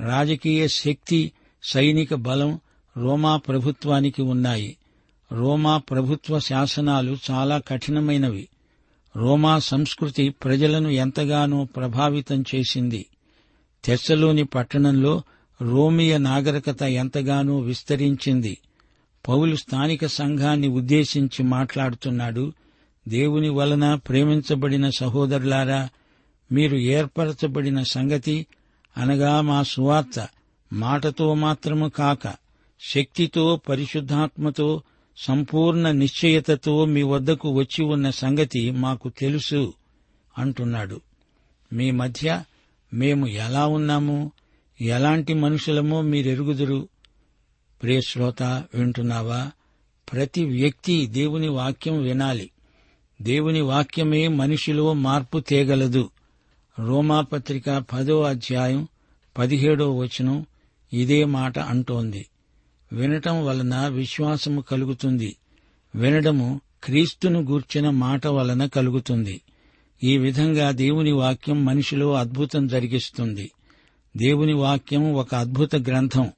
రాజకీయ 0.00 0.68
శక్తి 0.68 1.32
సైనిక 1.62 2.14
బలం 2.14 2.60
రోమా 2.96 3.36
ప్రభుత్వానికి 3.36 4.22
ఉన్నాయి. 4.22 4.76
రోమా 5.32 5.78
ప్రభుత్వ 5.78 6.38
శాసనాలు 6.38 7.16
చాలా 7.30 7.58
కఠినమైనవి. 7.58 8.48
రోమా 9.16 9.58
సంస్కృతి 9.58 10.28
ప్రజలను 10.28 10.88
ఎంతగానో 10.88 11.64
ప్రభావితం 11.64 12.44
చేసింది. 12.54 13.06
తెస్సలోని 13.84 14.44
పట్టణంలో 14.44 15.22
రోమియ 15.62 16.18
నాగరికత 16.18 16.82
ఎంతగానో 16.82 17.58
విస్తరించింది. 17.58 18.58
పౌలు 19.28 19.56
స్థానిక 19.56 20.06
సంఘాన్ని 20.06 20.68
ఉద్దేశించి 20.68 21.42
మాట్లాడుతున్నాడు 21.42 22.52
దేవుని 23.08 23.48
వలన 23.48 23.94
ప్రేమించబడిన 23.94 24.90
సహోదరులారా 24.90 25.88
మీరు 26.52 26.76
ఏర్పరచబడిన 26.76 27.82
సంగతి 27.82 28.46
అనగా 28.96 29.40
మా 29.40 29.62
సువార్త 29.62 30.28
మాటతో 30.72 31.34
మాత్రము 31.34 31.88
కాక 31.88 32.34
శక్తితో 32.80 33.60
పరిశుద్ధాత్మతో 33.68 34.82
సంపూర్ణ 35.16 35.90
నిశ్చయతతో 35.90 36.84
మీ 36.84 37.02
వద్దకు 37.02 37.48
వచ్చి 37.48 37.84
ఉన్న 37.84 38.10
సంగతి 38.10 38.70
మాకు 38.70 39.08
తెలుసు 39.08 39.74
అంటున్నాడు. 40.38 41.00
మీ 41.72 41.90
మధ్య 41.90 42.42
మేము 42.94 43.26
ఎలా 43.26 43.66
ఉన్నాము? 43.66 44.32
ఎలాంటి 44.80 45.34
మనుషులమో 45.34 46.02
మీరెరుగుదురు. 46.02 46.88
ప్రియశ్రోత 47.82 48.42
వింటున్నావా? 48.42 49.50
ప్రతి 50.12 50.44
వ్యక్తి 50.44 51.06
దేవుని 51.06 51.48
వాక్యం 51.48 52.02
వినాలి. 52.02 52.50
దేవుని 53.22 53.60
వాక్యమే 53.60 54.28
మనిషిలో 54.28 54.92
మార్పు 54.92 55.38
తేగలదు. 55.38 56.10
రోమాపత్రిక 56.78 57.84
పదో 57.92 58.22
అధ్యాయం 58.22 58.88
పదిహేడో 59.38 59.96
వచనం 59.96 60.46
ఇదే 60.92 61.24
మాట 61.24 61.58
అంటోంది. 61.58 62.26
వినటం 62.92 63.46
వలన 63.46 63.88
విశ్వాసము 63.88 64.60
కలుగుతుంది. 64.60 65.36
వినడము 65.94 66.60
క్రీస్తును 66.84 67.40
గూర్చిన 67.40 67.90
మాట 67.90 68.26
వలన 68.26 68.66
కలుగుతుంది. 68.66 69.40
ఈ 70.04 70.18
విధంగా 70.18 70.70
దేవుని 70.70 71.12
వాక్యం 71.12 71.64
మనిషిలో 71.64 72.14
అద్భుతం 72.14 72.66
జరిగిస్తుంది. 72.66 73.50
దేవుని 74.16 74.52
వాక్యం 74.52 75.14
ఒక 75.14 75.34
అద్భుత 75.34 75.76
గ్రంథం. 75.76 76.30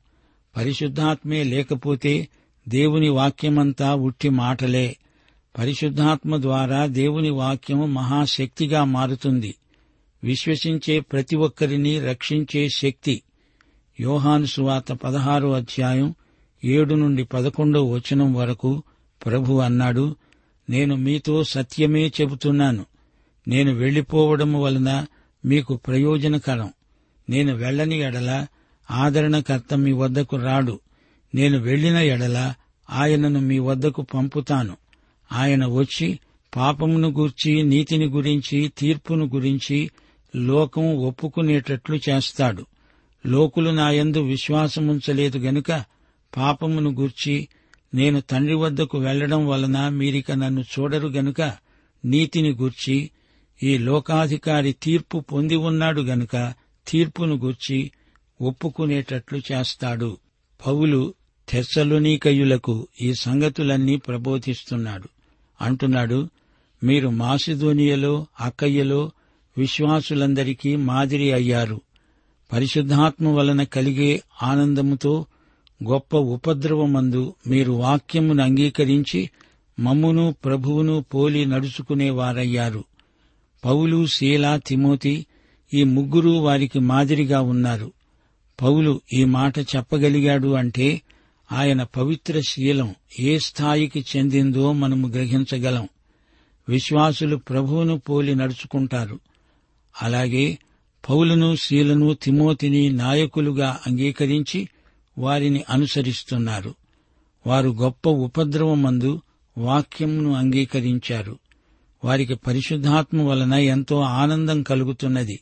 పరిశుద్ధాత్మే 0.57 1.45
లేకపోతే 1.45 2.29
దేవుని 2.69 3.09
వాక్యమంతా 3.09 3.95
ఉట్టి 3.95 4.29
మాటలే. 4.29 4.97
పరిశుద్ధాత్మ 5.59 6.37
ద్వారా 6.37 6.87
దేవుని 6.87 7.31
వాక్యం 7.31 7.95
మహాశక్తిగా 7.95 8.85
మారుతుంది. 8.85 9.55
విశ్వసించే 10.25 11.01
ప్రతి 11.01 11.37
ఒక్కరిని 11.37 12.01
రక్షించే 12.01 12.69
శక్తి. 12.69 13.23
యోహాను 14.01 14.47
సువార్త 14.47 14.93
పదహారో 14.93 15.53
అధ్యాయం 15.53 16.15
ఏడు 16.65 16.95
నుండి 16.95 17.25
పదకొండో 17.25 17.85
వచనం 17.85 18.35
వరకు 18.35 18.83
ప్రభు 19.27 19.53
అన్నాడు 19.53 20.17
నేను 20.71 20.97
మీతో 20.97 21.45
సత్యమే 21.45 22.09
చెబుతున్నాను. 22.21 22.87
నేను 23.49 23.75
వెళ్ళిపోవడం 23.75 24.61
వలన 24.61 25.07
మీకు 25.45 25.77
ప్రయోజనకరం. 25.77 26.73
నేను 27.29 27.55
వెళ్ళని 27.55 27.99
ఎడల 27.99 28.47
ఆదరణకర్త 28.91 29.75
మీ 29.75 29.93
వద్దకు 29.93 30.37
రాడు. 30.37 30.81
నేను 31.35 31.59
వెళ్ళిన 31.59 31.97
ఎడల 31.97 32.55
ఆయనను 32.91 33.41
మీ 33.41 33.59
వద్దకు 33.59 34.03
పంపుతాను. 34.03 34.77
ఆయన 35.33 35.67
వచ్చి 35.67 36.19
పాపమును 36.57 37.09
గూర్చి 37.09 37.63
నీతిని 37.63 38.07
గురించి 38.07 38.73
తీర్పును 38.79 39.25
గురించి 39.27 39.91
లోకం 40.37 40.97
ఒప్పుకునేటట్లు 40.97 42.01
చేస్తాడు. 42.09 42.67
లోకులు 43.27 43.71
నాయందు 43.71 44.19
విశ్వాసముంచలేదు 44.19 45.39
గనుక 45.39 45.85
పాపమును 46.37 46.91
గూర్చి 46.91 47.49
నేను 47.95 48.21
తండ్రి 48.21 48.55
వద్దకు 48.55 48.99
వెళ్ళడం 48.99 49.47
వలన 49.47 49.89
మీరిక 49.89 50.33
నన్ను 50.33 50.61
చూడరు 50.61 51.09
గనుక 51.09 51.53
నీతిని 52.05 52.53
గూర్చి 52.53 53.11
ఈ 53.63 53.79
లోకాధికారి 53.79 54.73
తీర్పు 54.73 55.19
పొంది 55.19 55.57
ఉన్నాడు 55.57 56.01
గనుక 56.01 56.55
తీర్పును 56.89 57.37
గూర్చి 57.37 57.91
ఒప్పుకునేటట్లు 58.43 59.41
చేస్తాడు. 59.53 60.17
పౌలు 60.67 61.15
తెస్సలునీకయులకు 61.49 62.89
ఈ 63.01 63.15
సంగతులన్నీ 63.15 63.97
ప్రబోధిస్తున్నాడు. 63.97 65.09
అంటున్నాడు 65.61 66.29
మీరు 66.85 67.09
మాసిధోనియలో 67.09 68.27
అక్కయ్యలో 68.41 69.11
విశ్వాసులందరికీ 69.59 70.77
మాదిరి 70.77 71.33
అయ్యారు. 71.33 71.81
పరిశుద్ధాత్మ 72.53 73.29
వలన 73.29 73.63
కలిగే 73.63 74.23
ఆనందముతో 74.43 75.27
గొప్ప 75.89 76.17
ఉపద్రవమందు 76.17 77.35
మీరు 77.47 77.73
వాక్యమును 77.73 78.43
అంగీకరించి 78.43 79.31
మమ్మును 79.81 80.35
ప్రభువును 80.45 81.05
పోలి 81.15 81.47
నడుచుకునేవారయ్యారు. 81.47 82.85
పౌలు 83.65 84.07
శీల 84.07 84.61
తిమోతి 84.67 85.27
ఈ 85.75 85.85
ముగ్గురు 85.85 86.31
వారికి 86.31 86.79
మాదిరిగా 86.79 87.41
ఉన్నారు. 87.41 87.93
పౌలు 88.63 89.01
ఈ 89.13 89.25
మాట 89.25 89.59
చెప్పగలిగాడు 89.59 90.49
అంటే 90.49 91.03
ఆయన 91.53 91.83
పవిత్ర 91.83 92.41
శీలం 92.41 92.95
ఏ 93.21 93.39
స్థాయికి 93.39 94.05
చెందిందో 94.17 94.73
మనము 94.73 95.09
గ్రహించగలం. 95.09 95.89
విశ్వాసులు 96.69 97.37
ప్రభువును 97.37 97.99
పోలి 97.99 98.35
నడుచుకుంటారు. 98.35 99.21
అలాగే 100.03 100.59
పౌలును 101.11 101.57
శీలను 101.57 102.15
తిమోతిని 102.15 102.91
నాయకులుగా 102.91 103.79
అంగీకరించి 103.87 104.69
వారిని 105.19 105.65
అనుసరిస్తున్నారు. 105.71 106.75
వారు 107.47 107.69
గొప్ప 107.69 108.09
ఉపద్రవమందు 108.09 109.21
వాక్యంను 109.59 110.33
అంగీకరించారు. 110.33 111.39
వారికి 112.05 112.35
పరిశుద్ధాత్మ 112.35 113.23
వలన 113.23 113.55
ఎంతో 113.55 114.01
ఆనందం 114.01 114.63
కలుగుతున్నది. 114.63 115.41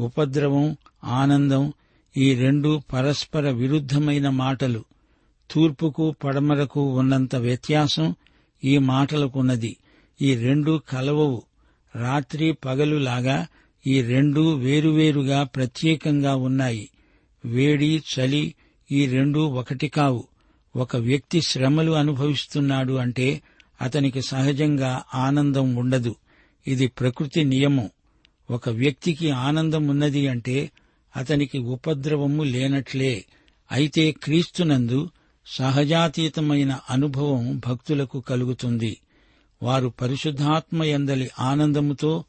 ఉపద్రవం 0.00 0.76
ఆనందం 1.04 1.72
ఈ 2.16 2.34
రెండు 2.34 2.82
పరస్పర 2.92 3.50
విరుద్ధమైన 3.50 4.28
మాటలు. 4.28 4.84
తూర్పుకు 5.50 6.14
పడమరకు 6.24 6.98
ఉన్నంత 6.98 7.36
వ్యత్యాసం 7.36 8.14
ఈ 8.64 8.78
మాటలకున్నది. 8.78 9.76
ఈ 10.22 10.34
రెండు 10.34 10.82
కలవవు. 10.88 11.42
రాత్రి 11.96 12.52
పగలులాగా 12.52 13.46
ఈ 13.86 14.02
రెండు 14.02 14.54
వేరువేరుగా 14.54 15.42
ప్రత్యేకంగా 15.42 16.34
ఉన్నాయి. 16.34 16.88
వేడి 17.44 18.02
చలి 18.14 18.54
ఈ 18.92 19.06
రెండు 19.06 19.38
ఒకటి 19.38 19.88
కావు. 19.88 20.24
ఒక 20.76 20.96
వ్యక్తి 20.96 21.40
శ్రమలు 21.40 21.92
అనుభవిస్తున్నాడు 21.92 22.92
అంటే 22.92 23.42
అతనికి 23.80 24.22
సహజంగా 24.22 25.02
ఆనందం 25.14 25.74
ఉండదు. 25.74 26.14
ఇది 26.66 26.86
ప్రకృతి 26.86 27.44
నియమం. 27.44 27.90
ఒక 28.52 28.68
వ్యక్తికి 28.68 29.30
ఆనందం 29.30 29.88
ఉన్నది 29.88 30.28
అంటే 30.28 30.70
అతనికి 31.16 31.58
ఉపద్రవము 31.58 32.42
లేనట్లే. 32.42 33.24
అయితే 33.72 34.10
క్రీస్తునందు 34.10 35.10
సహజాతీతమైన 35.46 36.78
అనుభవం 36.90 37.58
భక్తులకు 37.66 38.20
కలుగుతుంది. 38.20 39.00
వారు 39.62 39.88
పరిశుద్ధాత్మ 39.88 40.84
ఎందలి 40.84 41.30
ఆనందముతో 41.38 42.24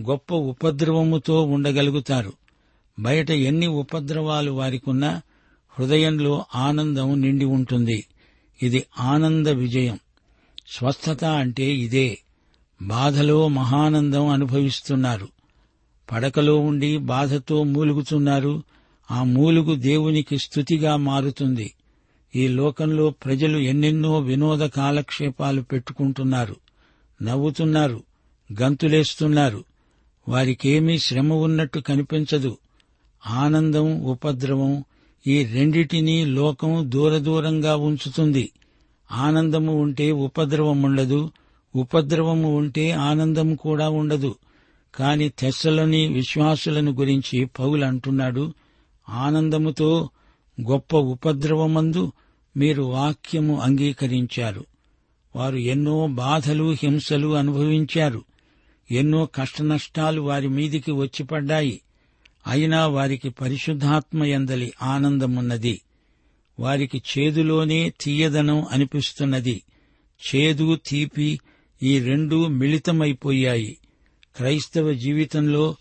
గొప్ప 0.00 0.34
ఉపద్రవముతో 0.34 1.42
ఉండగలుగుతారు. 1.42 2.32
బయట 2.98 3.30
ఎన్ని 3.30 3.66
ఉపద్రవాలు 3.66 4.50
వారికున్నా 4.50 5.22
హృదయంలో 5.78 6.44
ఆనందం 6.54 7.20
నిండి 7.20 7.44
ఉంటుంది. 7.44 8.06
ఇది 8.62 8.86
ఆనంద 8.98 9.46
విజయం. 9.46 9.98
స్వస్థత 10.68 11.24
అంటే 11.24 11.74
ఇదే. 11.74 12.18
బాధలో 12.82 13.48
మహానందం 13.48 14.28
అనుభవిస్తున్నారు. 14.28 15.28
పడకలో 16.12 16.58
ఉండి 16.58 16.96
బాధతో 16.96 17.62
మూలుగుతున్నారు. 17.62 18.62
ఆ 19.10 19.22
మూలుగు 19.22 19.74
దేవునికి 19.74 20.38
స్థుతిగా 20.38 20.96
మారుతుంది. 20.96 21.74
ఈ 22.36 22.48
లోకంలో 22.48 23.10
ప్రజలు 23.10 23.58
ఎన్నెన్నో 23.58 24.18
వినోద 24.18 24.58
కాలక్షేపాలు 24.58 25.62
పెట్టుకుంటున్నారు. 25.62 26.56
నవ్వుతున్నారు. 27.22 28.02
గంతులేస్తున్నారు. 28.62 29.64
వారికేమీ 30.28 30.98
శ్రమ 30.98 31.32
ఉన్నట్టు 31.32 31.80
కనిపించదు. 31.80 32.56
ఆనందం 33.26 34.00
ఉపద్రవం 34.00 34.84
ఈ 35.26 35.44
రెండిటినీ 35.44 36.24
లోకం 36.24 36.84
దూరదూరంగా 36.88 37.76
ఉంచుతుంది. 37.76 38.52
ఆనందము 39.12 39.80
ఉంటే 39.80 40.12
ఉపద్రవం 40.12 40.82
ఉండదు 40.82 41.30
ఉపద్రవము 41.76 42.56
ఉంటే 42.56 42.90
ఆనందం 42.90 43.54
కూడా 43.54 43.88
ఉండదు. 43.88 44.34
కాని 44.94 45.28
తెస్సలని 45.28 46.08
విశ్వాసులను 46.08 46.92
గురించి 46.92 47.44
పౌలు 47.44 47.84
అంటున్నాడు 47.84 48.54
ఆనందముతో 49.08 50.10
గొప్ప 50.70 50.96
ఉపద్రవమందు 50.96 52.12
మీరు 52.56 52.82
వాక్యము 52.82 53.60
అంగీకరించారు. 53.60 54.64
వారు 55.36 55.56
ఎన్నో 55.56 56.06
బాధలు 56.06 56.72
హింసలు 56.72 57.34
అనుభవించారు. 57.34 58.24
ఎన్నో 58.90 59.26
కష్టనష్టాలు 59.26 60.20
వారి 60.20 60.48
మీదికి 60.48 60.92
వచ్చిపడ్డాయి. 60.92 61.80
అయినా 62.46 62.86
వారికి 62.86 63.30
పరిశుద్ధాత్మ 63.30 64.24
ఎందలి 64.24 64.72
ఆనందమున్నది. 64.82 65.80
వారికి 66.60 67.02
చేదులోనే 67.18 67.92
తీయదనం 68.00 68.66
అనిపిస్తున్నది. 68.70 69.62
చేదు 70.34 70.78
తీపి 70.86 71.40
ఈ 71.82 71.98
రెండూ 71.98 72.46
మిళితమైపోయాయి. 72.46 73.78
క్రైస్తవ 74.36 74.92
జీవితంలో 74.92 75.76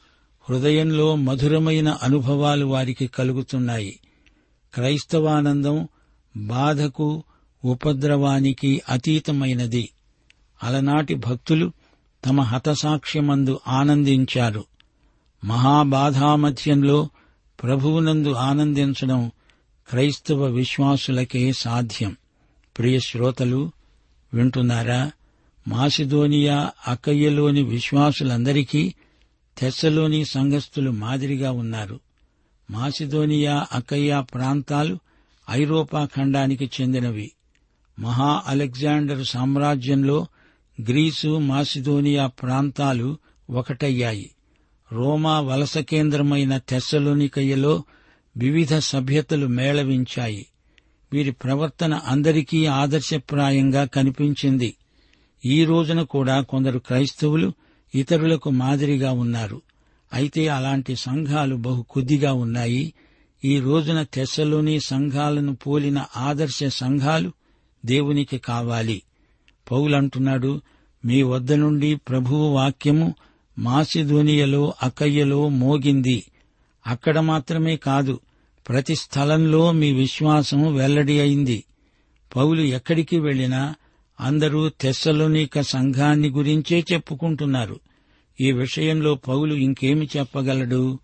హృదయంలో 0.49 1.15
మధురమైన 1.15 1.89
అనుభవాలు 1.89 2.65
వారికి 2.65 3.07
కలుగుతున్నాయి. 3.07 3.99
క్రైస్తవానందం 4.73 5.87
బాధకు 6.37 7.23
ఉపద్రవానికి 7.65 8.81
అతీతమైనది. 8.89 9.89
అలనాటి 10.63 11.15
భక్తులు 11.15 11.71
తమ 12.25 12.41
హతసాక్ష్యమందు 12.41 13.59
ఆనందించారు. 13.67 14.63
మహాబాధామధ్యంలో 15.43 17.09
ప్రభువునందు 17.63 18.33
ఆనందించడం 18.33 19.31
క్రైస్తవ 19.89 20.45
విశ్వాసులకే 20.45 21.53
సాధ్యం. 21.53 22.17
ప్రియ 22.77 22.99
శ్రోతలు 22.99 23.71
వింటున్నారా? 24.33 25.11
మాసిదోనియా 25.67 26.71
అకయ్యలోని 26.87 27.63
విశ్వాసులందరికీ 27.63 28.93
తెస్సలోని 29.57 30.25
సంఘస్థులు 30.25 30.91
మాదిరిగా 30.91 31.51
ఉన్నారు. 31.51 31.99
మాసిదోనియా 32.71 33.67
అకయ్య 33.71 34.23
ప్రాంతాలు 34.33 34.99
ఐరోపా 35.51 36.05
ఖండానికి 36.05 36.71
చెందినవి. 36.81 37.31
మహా 37.99 38.43
అలెగ్జాండర్ 38.47 39.25
సామ్రాజ్యంలో 39.25 40.27
గ్రీసు 40.81 41.37
మాసిదోనియా 41.37 42.27
ప్రాంతాలు 42.27 43.17
ఒకటయ్యాయి. 43.49 44.31
రోమా 44.91 45.39
వలస 45.39 45.77
కేంద్రమైన 45.77 46.57
తెస్సలోనికయ్యలో 46.57 47.83
వివిధ 48.37 48.77
సభ్యతలు 48.77 49.47
మేళవించాయి. 49.47 50.45
వీరి 51.13 51.31
ప్రవర్తన 51.31 51.93
అందరికీ 51.93 52.65
ఆదర్శప్రాయంగా 52.65 53.85
కనిపించింది. 53.85 54.73
ఈ 55.45 55.65
రోజున 55.65 56.01
కూడా 56.01 56.41
కొందరు 56.41 56.79
క్రైస్తవులు 56.79 57.53
ఇతరులకు 57.95 58.49
మాదిరిగా 58.49 59.11
ఉన్నారు. 59.11 59.61
అయితే 60.13 60.47
అలాంటి 60.47 60.95
సంఘాలు 60.95 61.55
బహు 61.55 61.85
కొద్దిగా 61.89 62.33
ఉన్నాయి. 62.33 62.93
ఈ 63.45 63.59
రోజున 63.59 64.03
తెస్సలోని 64.03 64.79
సంఘాలను 64.79 65.55
పోలిన 65.55 66.05
ఆదర్శ 66.17 66.63
సంఘాలు 66.63 67.31
దేవునికి 67.85 68.37
కావాలి. 68.37 69.01
పౌలంటున్నాడు 69.71 70.61
మీ 71.05 71.23
వద్ద 71.23 71.53
నుండి 71.53 71.95
ప్రభువు 71.95 72.53
వాక్యము 72.53 73.15
మాసిధోనియలో 73.59 74.73
అకయ్యలో 74.83 75.49
మోగింది. 75.49 76.23
అక్కడ 76.87 77.19
మాత్రమే 77.19 77.77
కాదు 77.77 78.19
ప్రతి 78.69 78.95
స్థలంలో 78.95 79.71
మీ 79.71 79.91
విశ్వాసం 79.91 80.75
వెల్లడి 80.75 81.19
అయింది. 81.19 81.63
పౌలు 82.35 82.61
ఎక్కడికి 82.61 83.19
వెళ్ళినా 83.19 83.75
అందరూ 84.21 84.69
తెస్సలోనిక 84.69 85.61
సంఘాన్ని 85.61 86.29
గురించే 86.29 86.85
చెప్పుకుంటున్నారు. 86.93 87.79
ఈ 88.41 88.51
విషయంలో 88.51 89.15
పౌలు 89.15 89.53
ఇంకేమి 89.53 90.09
చెప్పగలడు? 90.17 90.99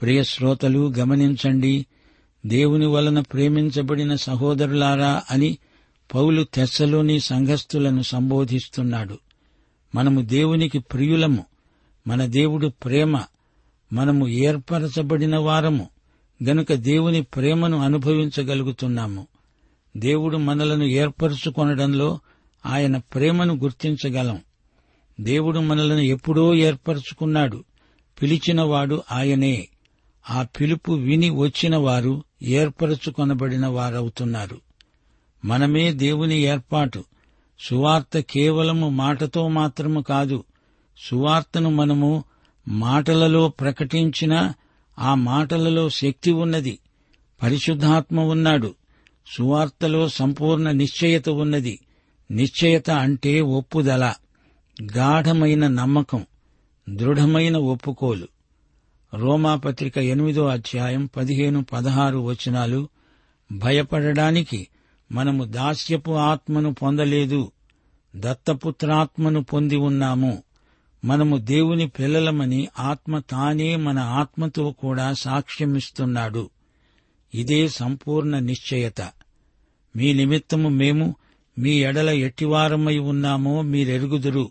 ప్రియ 0.00 0.22
శ్రోతలు 0.22 0.92
గమనించండి. 0.98 1.86
దేవుని 2.46 2.86
వలన 2.86 3.20
ప్రేమించబడిన 3.20 4.14
సహోదరులారా 4.14 5.22
అని 5.30 5.58
పౌలు 6.14 6.44
తెస్సలోని 6.44 7.20
సంఘస్థులను 7.20 8.02
సంబోధిస్తున్నాడు. 8.02 9.18
మనము 9.94 10.20
దేవునికి 10.20 10.78
ప్రియులము. 10.78 11.44
మన 12.06 12.26
దేవుడు 12.26 12.66
ప్రేమ. 12.66 13.20
మనము 13.92 14.28
ఏర్పరచబడిన 14.28 15.36
వారము. 15.36 15.88
గనుక 16.44 16.72
దేవుని 16.72 17.22
ప్రేమను 17.22 17.78
అనుభవించగలుగుతున్నాము. 17.78 19.26
దేవుడు 19.96 20.36
మనలను 20.36 20.84
ఏర్పరచుకొనడంలో 20.84 22.20
ఆయన 22.66 22.96
ప్రేమను 22.96 23.54
గుర్తించగలం. 23.54 24.38
దేవుడు 25.20 25.58
మనలను 25.58 26.00
ఎప్పుడో 26.00 26.54
ఏర్పరచుకున్నాడు. 26.54 27.64
పిలిచినవాడు 28.22 29.02
ఆయనే. 29.12 29.68
ఆ 30.30 30.42
పిలుపు 30.42 30.92
విని 30.92 31.30
వచ్చిన 31.30 31.76
వారు 31.76 32.24
ఏర్పరచుకొనబడిన 32.42 33.66
వారవుతున్నారు. 33.66 34.60
మనమే 35.44 35.92
దేవుని 35.92 36.38
ఏర్పాటు. 36.38 37.04
సువార్త 37.60 38.18
కేవలము 38.18 38.88
మాటతో 38.88 39.48
మాత్రము 39.48 40.00
కాదు. 40.00 40.44
సువార్తను 40.98 41.70
మనము 41.70 42.24
మాటలలో 42.68 43.48
ప్రకటించినా 43.48 44.54
ఆ 44.98 45.14
మాటలలో 45.14 45.88
శక్తి 45.88 46.32
ఉన్నది. 46.32 46.78
పరిశుద్ధాత్మ 47.42 48.20
ఉన్నాడు. 48.20 48.74
సువార్తలో 49.36 50.08
సంపూర్ణ 50.08 50.70
నిశ్చయత 50.70 51.28
ఉన్నది. 51.28 51.78
నిశ్చయత 52.30 52.90
అంటే 52.90 53.40
ఒప్పుదల 53.40 54.14
గాఢమైన 54.96 55.68
నమ్మకం 55.68 56.26
దృఢమైన 56.88 57.56
ఒప్పుకోలు. 57.56 58.28
రోమాపత్రిక 59.14 59.98
ఎనిమిదో 59.98 60.46
అధ్యాయం 60.46 61.10
పదిహేను 61.16 61.64
పదహారు 61.64 62.18
వచనాలు 62.18 62.88
భయపడడానికి 63.52 64.68
మనము 65.12 65.44
దాస్యపు 65.44 66.10
ఆత్మను 66.10 66.74
పొందలేదు 66.74 67.52
దత్తపుత్రాత్మను 68.16 69.44
పొంది 69.44 69.76
ఉన్నాము. 69.76 70.42
మనము 71.04 71.36
దేవుని 71.36 71.88
పిల్లలమని 71.88 72.68
ఆత్మ 72.78 73.18
తానే 73.18 73.76
మన 73.76 73.98
ఆత్మతో 73.98 74.72
కూడా 74.72 75.12
సాక్ష్యమిస్తున్నాడు. 75.12 76.50
ఇదే 77.34 77.68
సంపూర్ణ 77.68 78.38
నిశ్చయత. 78.38 79.00
మీ 79.96 80.12
నిమిత్తము 80.12 80.68
మేము 80.68 81.14
మీ 81.58 81.70
ఎడల 81.70 82.10
ఎట్టివారమై 82.10 82.98
ఉన్నామో 82.98 83.62
మీరెరుగుదురు. 83.62 84.50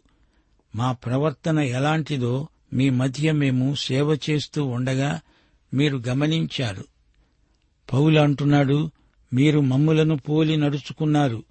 మా 0.76 0.92
ప్రవర్తన 0.92 1.60
ఎలాంటిదో 1.60 2.48
మీ 2.74 2.90
మధ్య 2.90 3.32
మేము 3.32 3.76
సేవ 3.76 4.18
చేస్తూ 4.30 4.66
ఉండగా 4.66 5.22
మీరు 5.74 5.98
గమనించారు. 6.08 6.86
పౌలు 7.94 8.20
అంటున్నాడు 8.20 8.92
మీరు 9.34 9.60
మమ్ములను 9.60 10.18
పోలి 10.18 10.58
నడుచుకున్నారు 10.58 11.44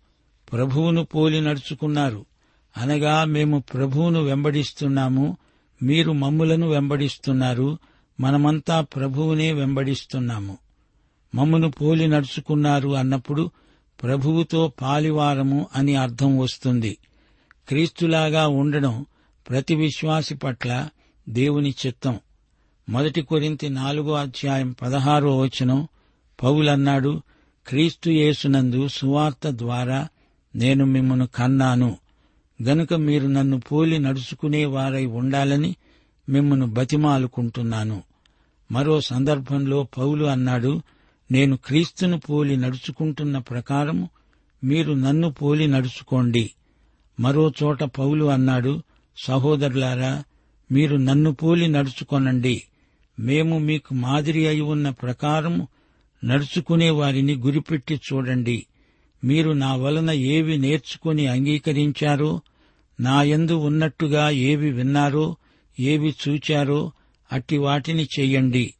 ప్రభువును 0.52 1.04
పోలి 1.04 1.40
నడుచుకున్నారు. 1.40 2.26
అనగా 2.76 3.24
మేము 3.24 3.64
ప్రభువును 3.74 4.22
వెంబడిస్తున్నాము 4.22 5.36
మీరు 5.82 6.12
మమ్ములను 6.12 6.68
వెంబడిస్తున్నారు 6.68 7.78
మనమంతా 8.20 8.80
ప్రభువునే 8.80 9.52
వెంబడిస్తున్నాము. 9.52 10.58
మమ్మును 11.34 11.70
పోలి 11.70 12.08
నడుచుకున్నారు 12.08 12.96
అన్నప్పుడు 12.96 13.50
ప్రభువుతో 14.02 14.72
పాలివారము 14.82 15.68
అని 15.74 15.96
అర్థం 15.96 16.38
వస్తుంది. 16.38 16.98
క్రీస్తులాగా 17.68 18.48
ఉండడం 18.48 19.06
ప్రతి 19.48 19.74
విశ్వాసి 19.74 20.34
పట్ల 20.34 20.88
దేవుని 21.28 21.74
చిత్తం. 21.86 22.18
మొదటి 22.88 23.22
కొరింతి 23.22 23.68
నాలుగో 23.68 24.14
అధ్యాయం 24.14 24.76
పదహారో 24.82 25.38
వచనం 25.38 25.88
పౌలన్నాడు 26.42 27.22
క్రీస్తు 27.68 28.10
యేసునందు 28.10 28.88
సువార్త 28.88 29.48
ద్వారా 29.48 30.08
నేను 30.56 30.86
మిమ్మను 30.86 31.26
కన్నాను. 31.26 31.96
గనుక 32.62 32.94
మీరు 32.94 33.26
నన్ను 33.26 33.60
పోలి 33.60 33.98
నడుచుకునే 33.98 34.64
వారై 34.64 35.06
ఉండాలని 35.06 35.76
మిమ్మను 36.28 36.66
బతిమాలుకుంటున్నాను. 36.66 38.02
మరో 38.72 39.00
సందర్భంలో 39.00 39.88
పౌలు 39.98 40.24
అన్నాడు 40.24 40.82
నేను 41.30 41.56
క్రీస్తును 41.56 42.18
పోలి 42.18 42.56
నడుచుకుంటున్న 42.56 43.38
ప్రకారము 43.38 44.10
మీరు 44.64 44.92
నన్ను 44.92 45.32
పోలి 45.32 45.66
నడుచుకోండి. 45.66 46.50
మరో 47.20 47.52
చోట 47.62 47.82
పౌలు 47.84 48.24
అన్నాడు 48.24 48.82
సహోదరులారా 49.24 50.24
మీరు 50.72 50.96
నన్ను 50.96 51.34
పోలి 51.34 51.68
నడుచుకొనండి. 51.68 52.62
మేము 53.18 53.58
మీకు 53.58 53.94
మాదిరి 53.94 54.48
అయి 54.48 54.60
ఉన్న 54.60 54.90
ప్రకారము 54.90 55.68
నడుచుకునే 56.24 56.90
వారిని 56.90 57.34
గురిపెట్టి 57.34 58.00
చూడండి. 58.12 58.66
మీరు 59.24 59.50
నా 59.50 59.74
వలన 59.74 60.10
ఏవి 60.10 60.58
నేర్చుకుని 60.58 61.26
అంగీకరించారో 61.26 62.40
నాయందు 63.00 63.52
ఉన్నట్టుగా 63.52 64.30
ఏవి 64.30 64.70
విన్నారో 64.70 65.36
ఏవి 65.80 66.14
చూచారో 66.28 66.92
అట్టి 67.32 67.56
వాటిని 67.56 68.08
చెయ్యండి 68.20 68.74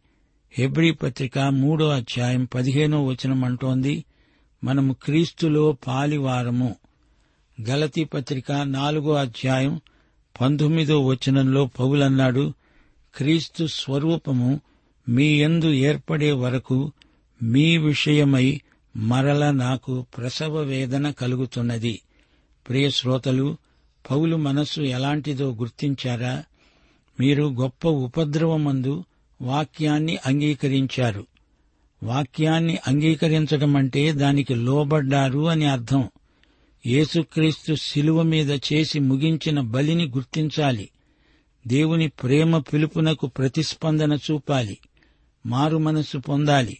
హెబ్రీ 0.59 0.91
పత్రిక 0.91 1.39
మూడో 1.39 1.89
అధ్యాయం 1.89 2.45
పదిహేనో 2.45 3.05
వచనం 3.05 3.45
అంటోంది 3.45 4.05
మనము 4.65 4.93
క్రీస్తులో 4.93 5.77
పాలివారము. 5.87 6.77
గలతీ 7.69 8.05
పత్రిక 8.05 8.53
నాలుగో 8.53 9.15
అధ్యాయం 9.15 9.81
పంతొమ్మిదో 10.41 11.05
వచనంలో 11.07 11.67
పౌలన్నాడు 11.67 12.53
క్రీస్తు 13.17 13.67
స్వరూపము 13.67 14.61
మీ 15.09 15.43
యందు 15.43 15.73
ఏర్పడే 15.73 16.33
వరకు 16.33 16.93
మీ 17.43 17.77
విషయమై 17.77 18.61
మరల 18.97 19.51
నాకు 19.51 20.07
ప్రసవ 20.17 20.57
వేదన 20.57 21.11
కలుగుతున్నది. 21.11 22.01
ప్రియ 22.69 22.91
శ్రోతలు 22.91 23.57
పౌలు 24.11 24.37
మనస్సు 24.37 24.81
ఎలాంటిదో 24.81 25.55
గుర్తించారా? 25.55 26.45
మీరు 27.21 27.45
గొప్ప 27.45 27.89
ఉపద్రవమందు 27.89 29.05
వాక్యాన్ని 29.41 30.19
అంగీకరించారు. 30.27 31.27
వాక్యాన్ని 32.03 32.79
అంగీకరించడం 32.87 33.77
అంటే 33.77 34.13
దానికి 34.13 34.55
లోబడ్డారు 34.55 35.49
అని 35.49 35.65
అర్థం. 35.65 36.09
యేసుక్రీస్తు 36.87 37.75
శిలువ 37.75 38.23
మీద 38.23 38.51
చేసి 38.51 38.99
ముగించిన 38.99 39.61
బలిని 39.61 40.05
గుర్తించాలి. 40.07 40.89
దేవుని 41.67 42.09
ప్రేమ 42.09 42.59
పిలుపునకు 42.59 43.27
ప్రతిస్పందన 43.27 44.13
చూపాలి. 44.13 44.79
మారు 45.47 45.79
మనసు 45.79 46.19
పొందాలి. 46.19 46.79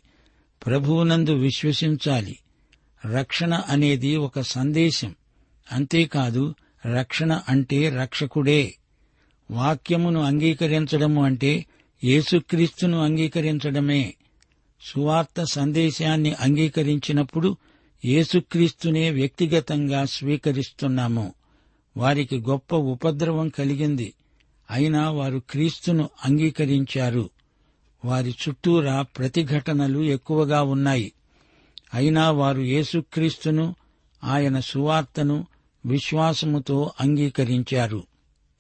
ప్రభువునందు 0.67 1.31
విశ్వసించాలి. 1.31 2.39
రక్షణ 3.07 3.55
అనేది 3.55 4.17
ఒక 4.17 4.41
సందేశం. 4.41 5.15
అంతేకాదు 5.73 6.55
రక్షణ 6.87 7.41
అంటే 7.49 7.89
రక్షకుడే. 7.89 8.75
వాక్యమును 9.51 10.21
అంగీకరించడము 10.21 11.25
అంటే 11.25 11.67
యేసుక్రీస్తును 12.05 13.03
అంగీకరించడమే 13.03 14.15
సువార్త 14.81 15.45
సందేశాన్ని 15.45 16.33
అంగీకరించినప్పుడు 16.33 17.57
యేసుక్రీస్తునే 18.05 19.11
వ్యక్తిగతంగా 19.11 20.05
స్వీకరిస్తున్నాము. 20.05 21.35
వారికి 21.97 22.39
గొప్ప 22.39 22.77
ఉపద్రవం 22.77 23.49
కలిగింది. 23.49 24.15
అయినా 24.71 25.11
వారు 25.11 25.43
క్రీస్తును 25.51 26.11
అంగీకరించారు. 26.25 27.31
వారి 28.05 28.31
చుట్టూరా 28.31 29.03
ప్రతిఘటనలు 29.03 29.99
ఎక్కువగా 29.99 30.63
ఉన్నాయి. 30.63 31.13
అయినా 31.95 32.31
వారు 32.31 32.61
యేసుక్రీస్తును 32.61 33.75
ఆయన 34.25 34.61
సువార్తను 34.61 35.47
విశ్వాసముతో 35.87 36.93
అంగీకరించారు. 37.01 38.05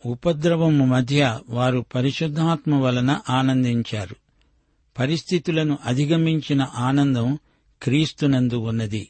ఉపద్రవము 0.06 0.86
మధ్య 0.86 1.40
వారు 1.48 1.84
పరిశుద్ధాత్మ 1.94 2.74
వలన 2.74 3.20
ఆనందించారు. 3.30 4.16
పరిస్థితులను 4.98 5.78
అధిగమించిన 5.84 6.66
ఆనందం 6.74 7.38
క్రీస్తునందు 7.82 8.54
ఉన్నది. 8.54 9.08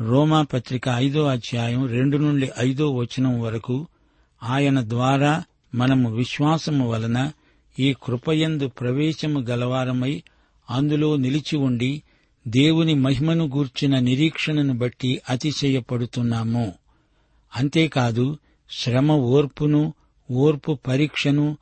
రోమా 0.00 0.42
పత్రిక 0.42 0.88
ఐదో 0.88 1.26
అధ్యాయం 1.26 1.86
రెండు 1.86 2.16
నుండి 2.16 2.50
ఐదో 2.58 2.90
వచనం 2.90 3.40
వరకు 3.40 3.86
ఆయన 4.42 4.80
ద్వారా 4.88 5.44
మనము 5.74 6.10
విశ్వాసము 6.10 6.90
వలన 6.90 7.32
ఈ 7.78 7.94
కృపయందు 8.02 8.66
ప్రవేశము 8.66 9.40
గలవారమై 9.40 10.22
అందులో 10.70 11.16
నిలిచి 11.16 11.56
ఉండి 11.56 12.02
దేవుని 12.48 12.94
మహిమను 12.94 13.46
గూర్చిన 13.46 13.98
నిరీక్షణను 13.98 14.74
బట్టి 14.74 15.20
అతిశయపడుతున్నాము. 15.30 16.72
అంతేకాదు 17.56 18.38
శ్రమ 18.72 19.12
ఓర్పును 19.12 19.94
ఓర్పు 20.30 20.78
పరీక్షను 20.86 21.56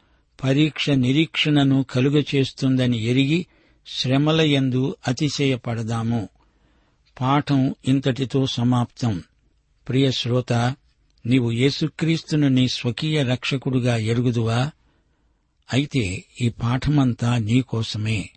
పరీక్ష 0.44 0.90
నిరీక్షణను 0.90 1.82
కలుగచేస్తుందని 1.90 2.98
ఎరిగి 2.98 3.46
శ్రమల 3.86 4.40
యందు 4.40 4.96
అతిశయపడదాము. 5.08 6.28
పాఠం 7.20 7.74
ఇంతటితో 7.88 8.46
సమాప్తం. 8.46 9.22
ప్రియ 9.88 10.10
శ్రోత 10.10 10.52
నీవు 11.26 11.50
యేసుక్రీస్తును 11.50 12.48
నీ 12.48 12.68
స్వకీయ 12.68 13.22
రక్షకుడుగా 13.22 13.96
ఎరుగుదువా? 13.96 14.70
అయితే 15.72 16.24
ఈ 16.40 16.48
పాఠమంతా 16.48 17.38
నీకోసమే 17.38 18.30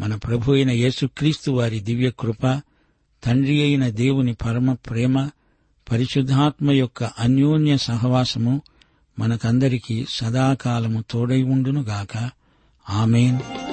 మన 0.00 0.14
ప్రభు 0.14 0.52
అయిన 0.52 0.70
యేసుక్రీస్తు 0.70 1.50
వారి 1.50 1.80
దివ్యకృప 1.80 2.60
తండ్రి 3.24 3.62
అయిన 3.62 3.88
దేవుని 3.88 4.34
పరమ 4.34 4.72
ప్రేమ 4.72 5.30
పరిశుద్ధాత్మ 5.92 6.70
యొక్క 6.70 7.04
అన్యోన్య 7.04 7.76
సహవాసము 7.76 8.62
మనకందరికీ 9.18 10.06
సదాకాలము 10.08 11.04
తోడై 11.10 11.42
ఉండునుగాక. 11.42 12.30
ఆమెన్. 12.90 13.71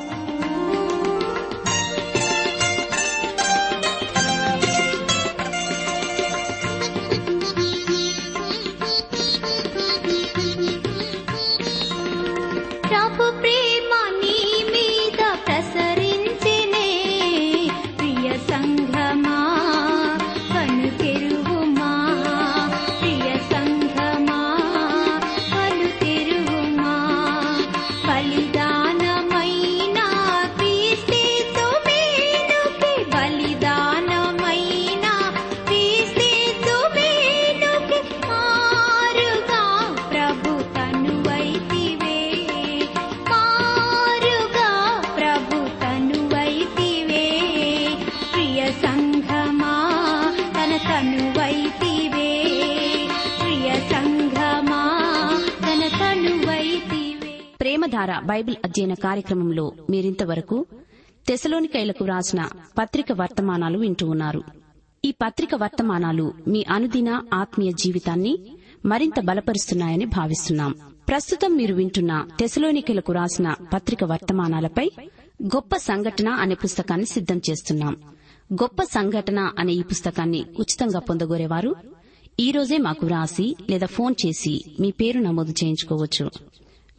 బైబిల్ 58.39 58.55
అధ్యయన 58.65 58.93
కార్యక్రమంలో 58.93 59.71
మీరింతవరకు 59.89 60.65
తెసలోనికైలకు 61.27 62.05
రాసిన 62.05 62.49
పత్రిక 62.77 63.11
వర్తమానాలు 63.11 63.77
వింటూ 63.77 64.07
ఉన్నారు. 64.09 64.43
ఈ 65.05 65.11
పత్రిక 65.11 65.55
వర్తమానాలు 65.55 66.33
మీ 66.47 66.65
అనుదిన 66.69 67.21
ఆత్మీయ 67.33 67.71
జీవితాన్ని 67.71 68.57
మరింత 68.85 69.19
బలపరుస్తున్నాయని 69.19 70.05
భావిస్తున్నాం. 70.05 70.75
ప్రస్తుతం 71.09 71.57
మీరు 71.57 71.75
వింటున్న 71.75 72.27
తెసలోనికలకు 72.39 73.13
రాసిన 73.13 73.55
పత్రిక 73.73 74.03
వర్తమానాలపై 74.03 74.89
గొప్ప 75.43 75.75
సంఘటన 75.75 76.29
అనే 76.29 76.55
పుస్తకాన్ని 76.55 77.05
సిద్దం 77.05 77.41
చేస్తున్నాం. 77.49 77.97
గొప్ప 78.53 78.83
సంఘటన 78.83 79.51
అనే 79.59 79.73
ఈ 79.73 79.81
పుస్తకాన్ని 79.81 80.45
ఉచితంగా 80.59 80.99
పొందగోరేవారు 80.99 81.75
ఈ 82.39 82.51
రోజే 82.51 82.77
మాకు 82.77 83.07
రాసి 83.07 83.55
లేదా 83.69 83.87
ఫోన్ 83.87 84.15
చేసి 84.25 84.63
మీ 84.79 84.91
పేరు 84.91 85.19
నమోదు 85.19 85.51
చేయించుకోవచ్చు. 85.51 86.31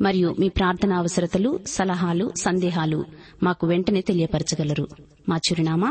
మరియు 0.00 0.36
మీ 0.38 0.48
ప్రార్థన 0.48 0.92
అవసరతలు 0.92 1.60
సలహాలు 1.66 2.32
సందేహాలు 2.36 3.04
మాకు 3.42 3.66
వెంటనే 3.66 4.00
తెలియపరచగలరు. 4.00 4.88
మా 5.28 5.36
చిరునామా 5.36 5.90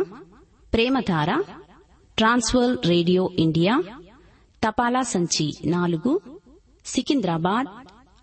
ప్రేమధార 0.74 1.44
ట్రాన్స్వర్ 2.18 2.88
రేడియో 2.88 3.30
ఇండియా 3.40 3.84
తపాలా 4.64 5.02
సంచి 5.02 5.54
నాలుగు 5.66 6.22
సికింద్రాబాద్ 6.86 7.68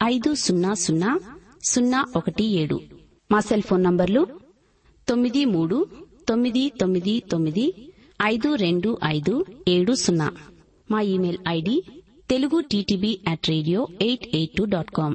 ఐదు 0.03 0.35
సున్నా 0.35 0.75
సున్నా 0.75 1.21
సున్నా 1.65 2.07
ఒకటి 2.17 2.45
ఏడు. 2.45 2.81
మా 3.33 3.41
సెల్ 3.41 3.63
ఫోన్ 3.63 3.85
నంబర్లు 3.85 4.27
తొమ్మిది 5.09 5.45
మూడు 5.45 5.87
తొమ్మిది 6.29 6.73
తొమ్మిది 6.81 7.23
తొమ్మిది 7.33 7.93
ఐదు 8.23 8.55
రెండు 8.55 8.99
ఐదు 9.05 9.45
ఏడు 9.69 9.95
సున్నా. 9.95 10.29
మా 10.91 11.01
email 11.01 11.39
ID 11.49 11.83
Telugu 12.31 12.61
TTB 12.61 13.21
at 13.29 13.49
radio 13.49 13.89
eight 14.03 14.37
eight 14.37 14.57
two 14.57 14.65
dot 14.65 14.91
com. 14.91 15.15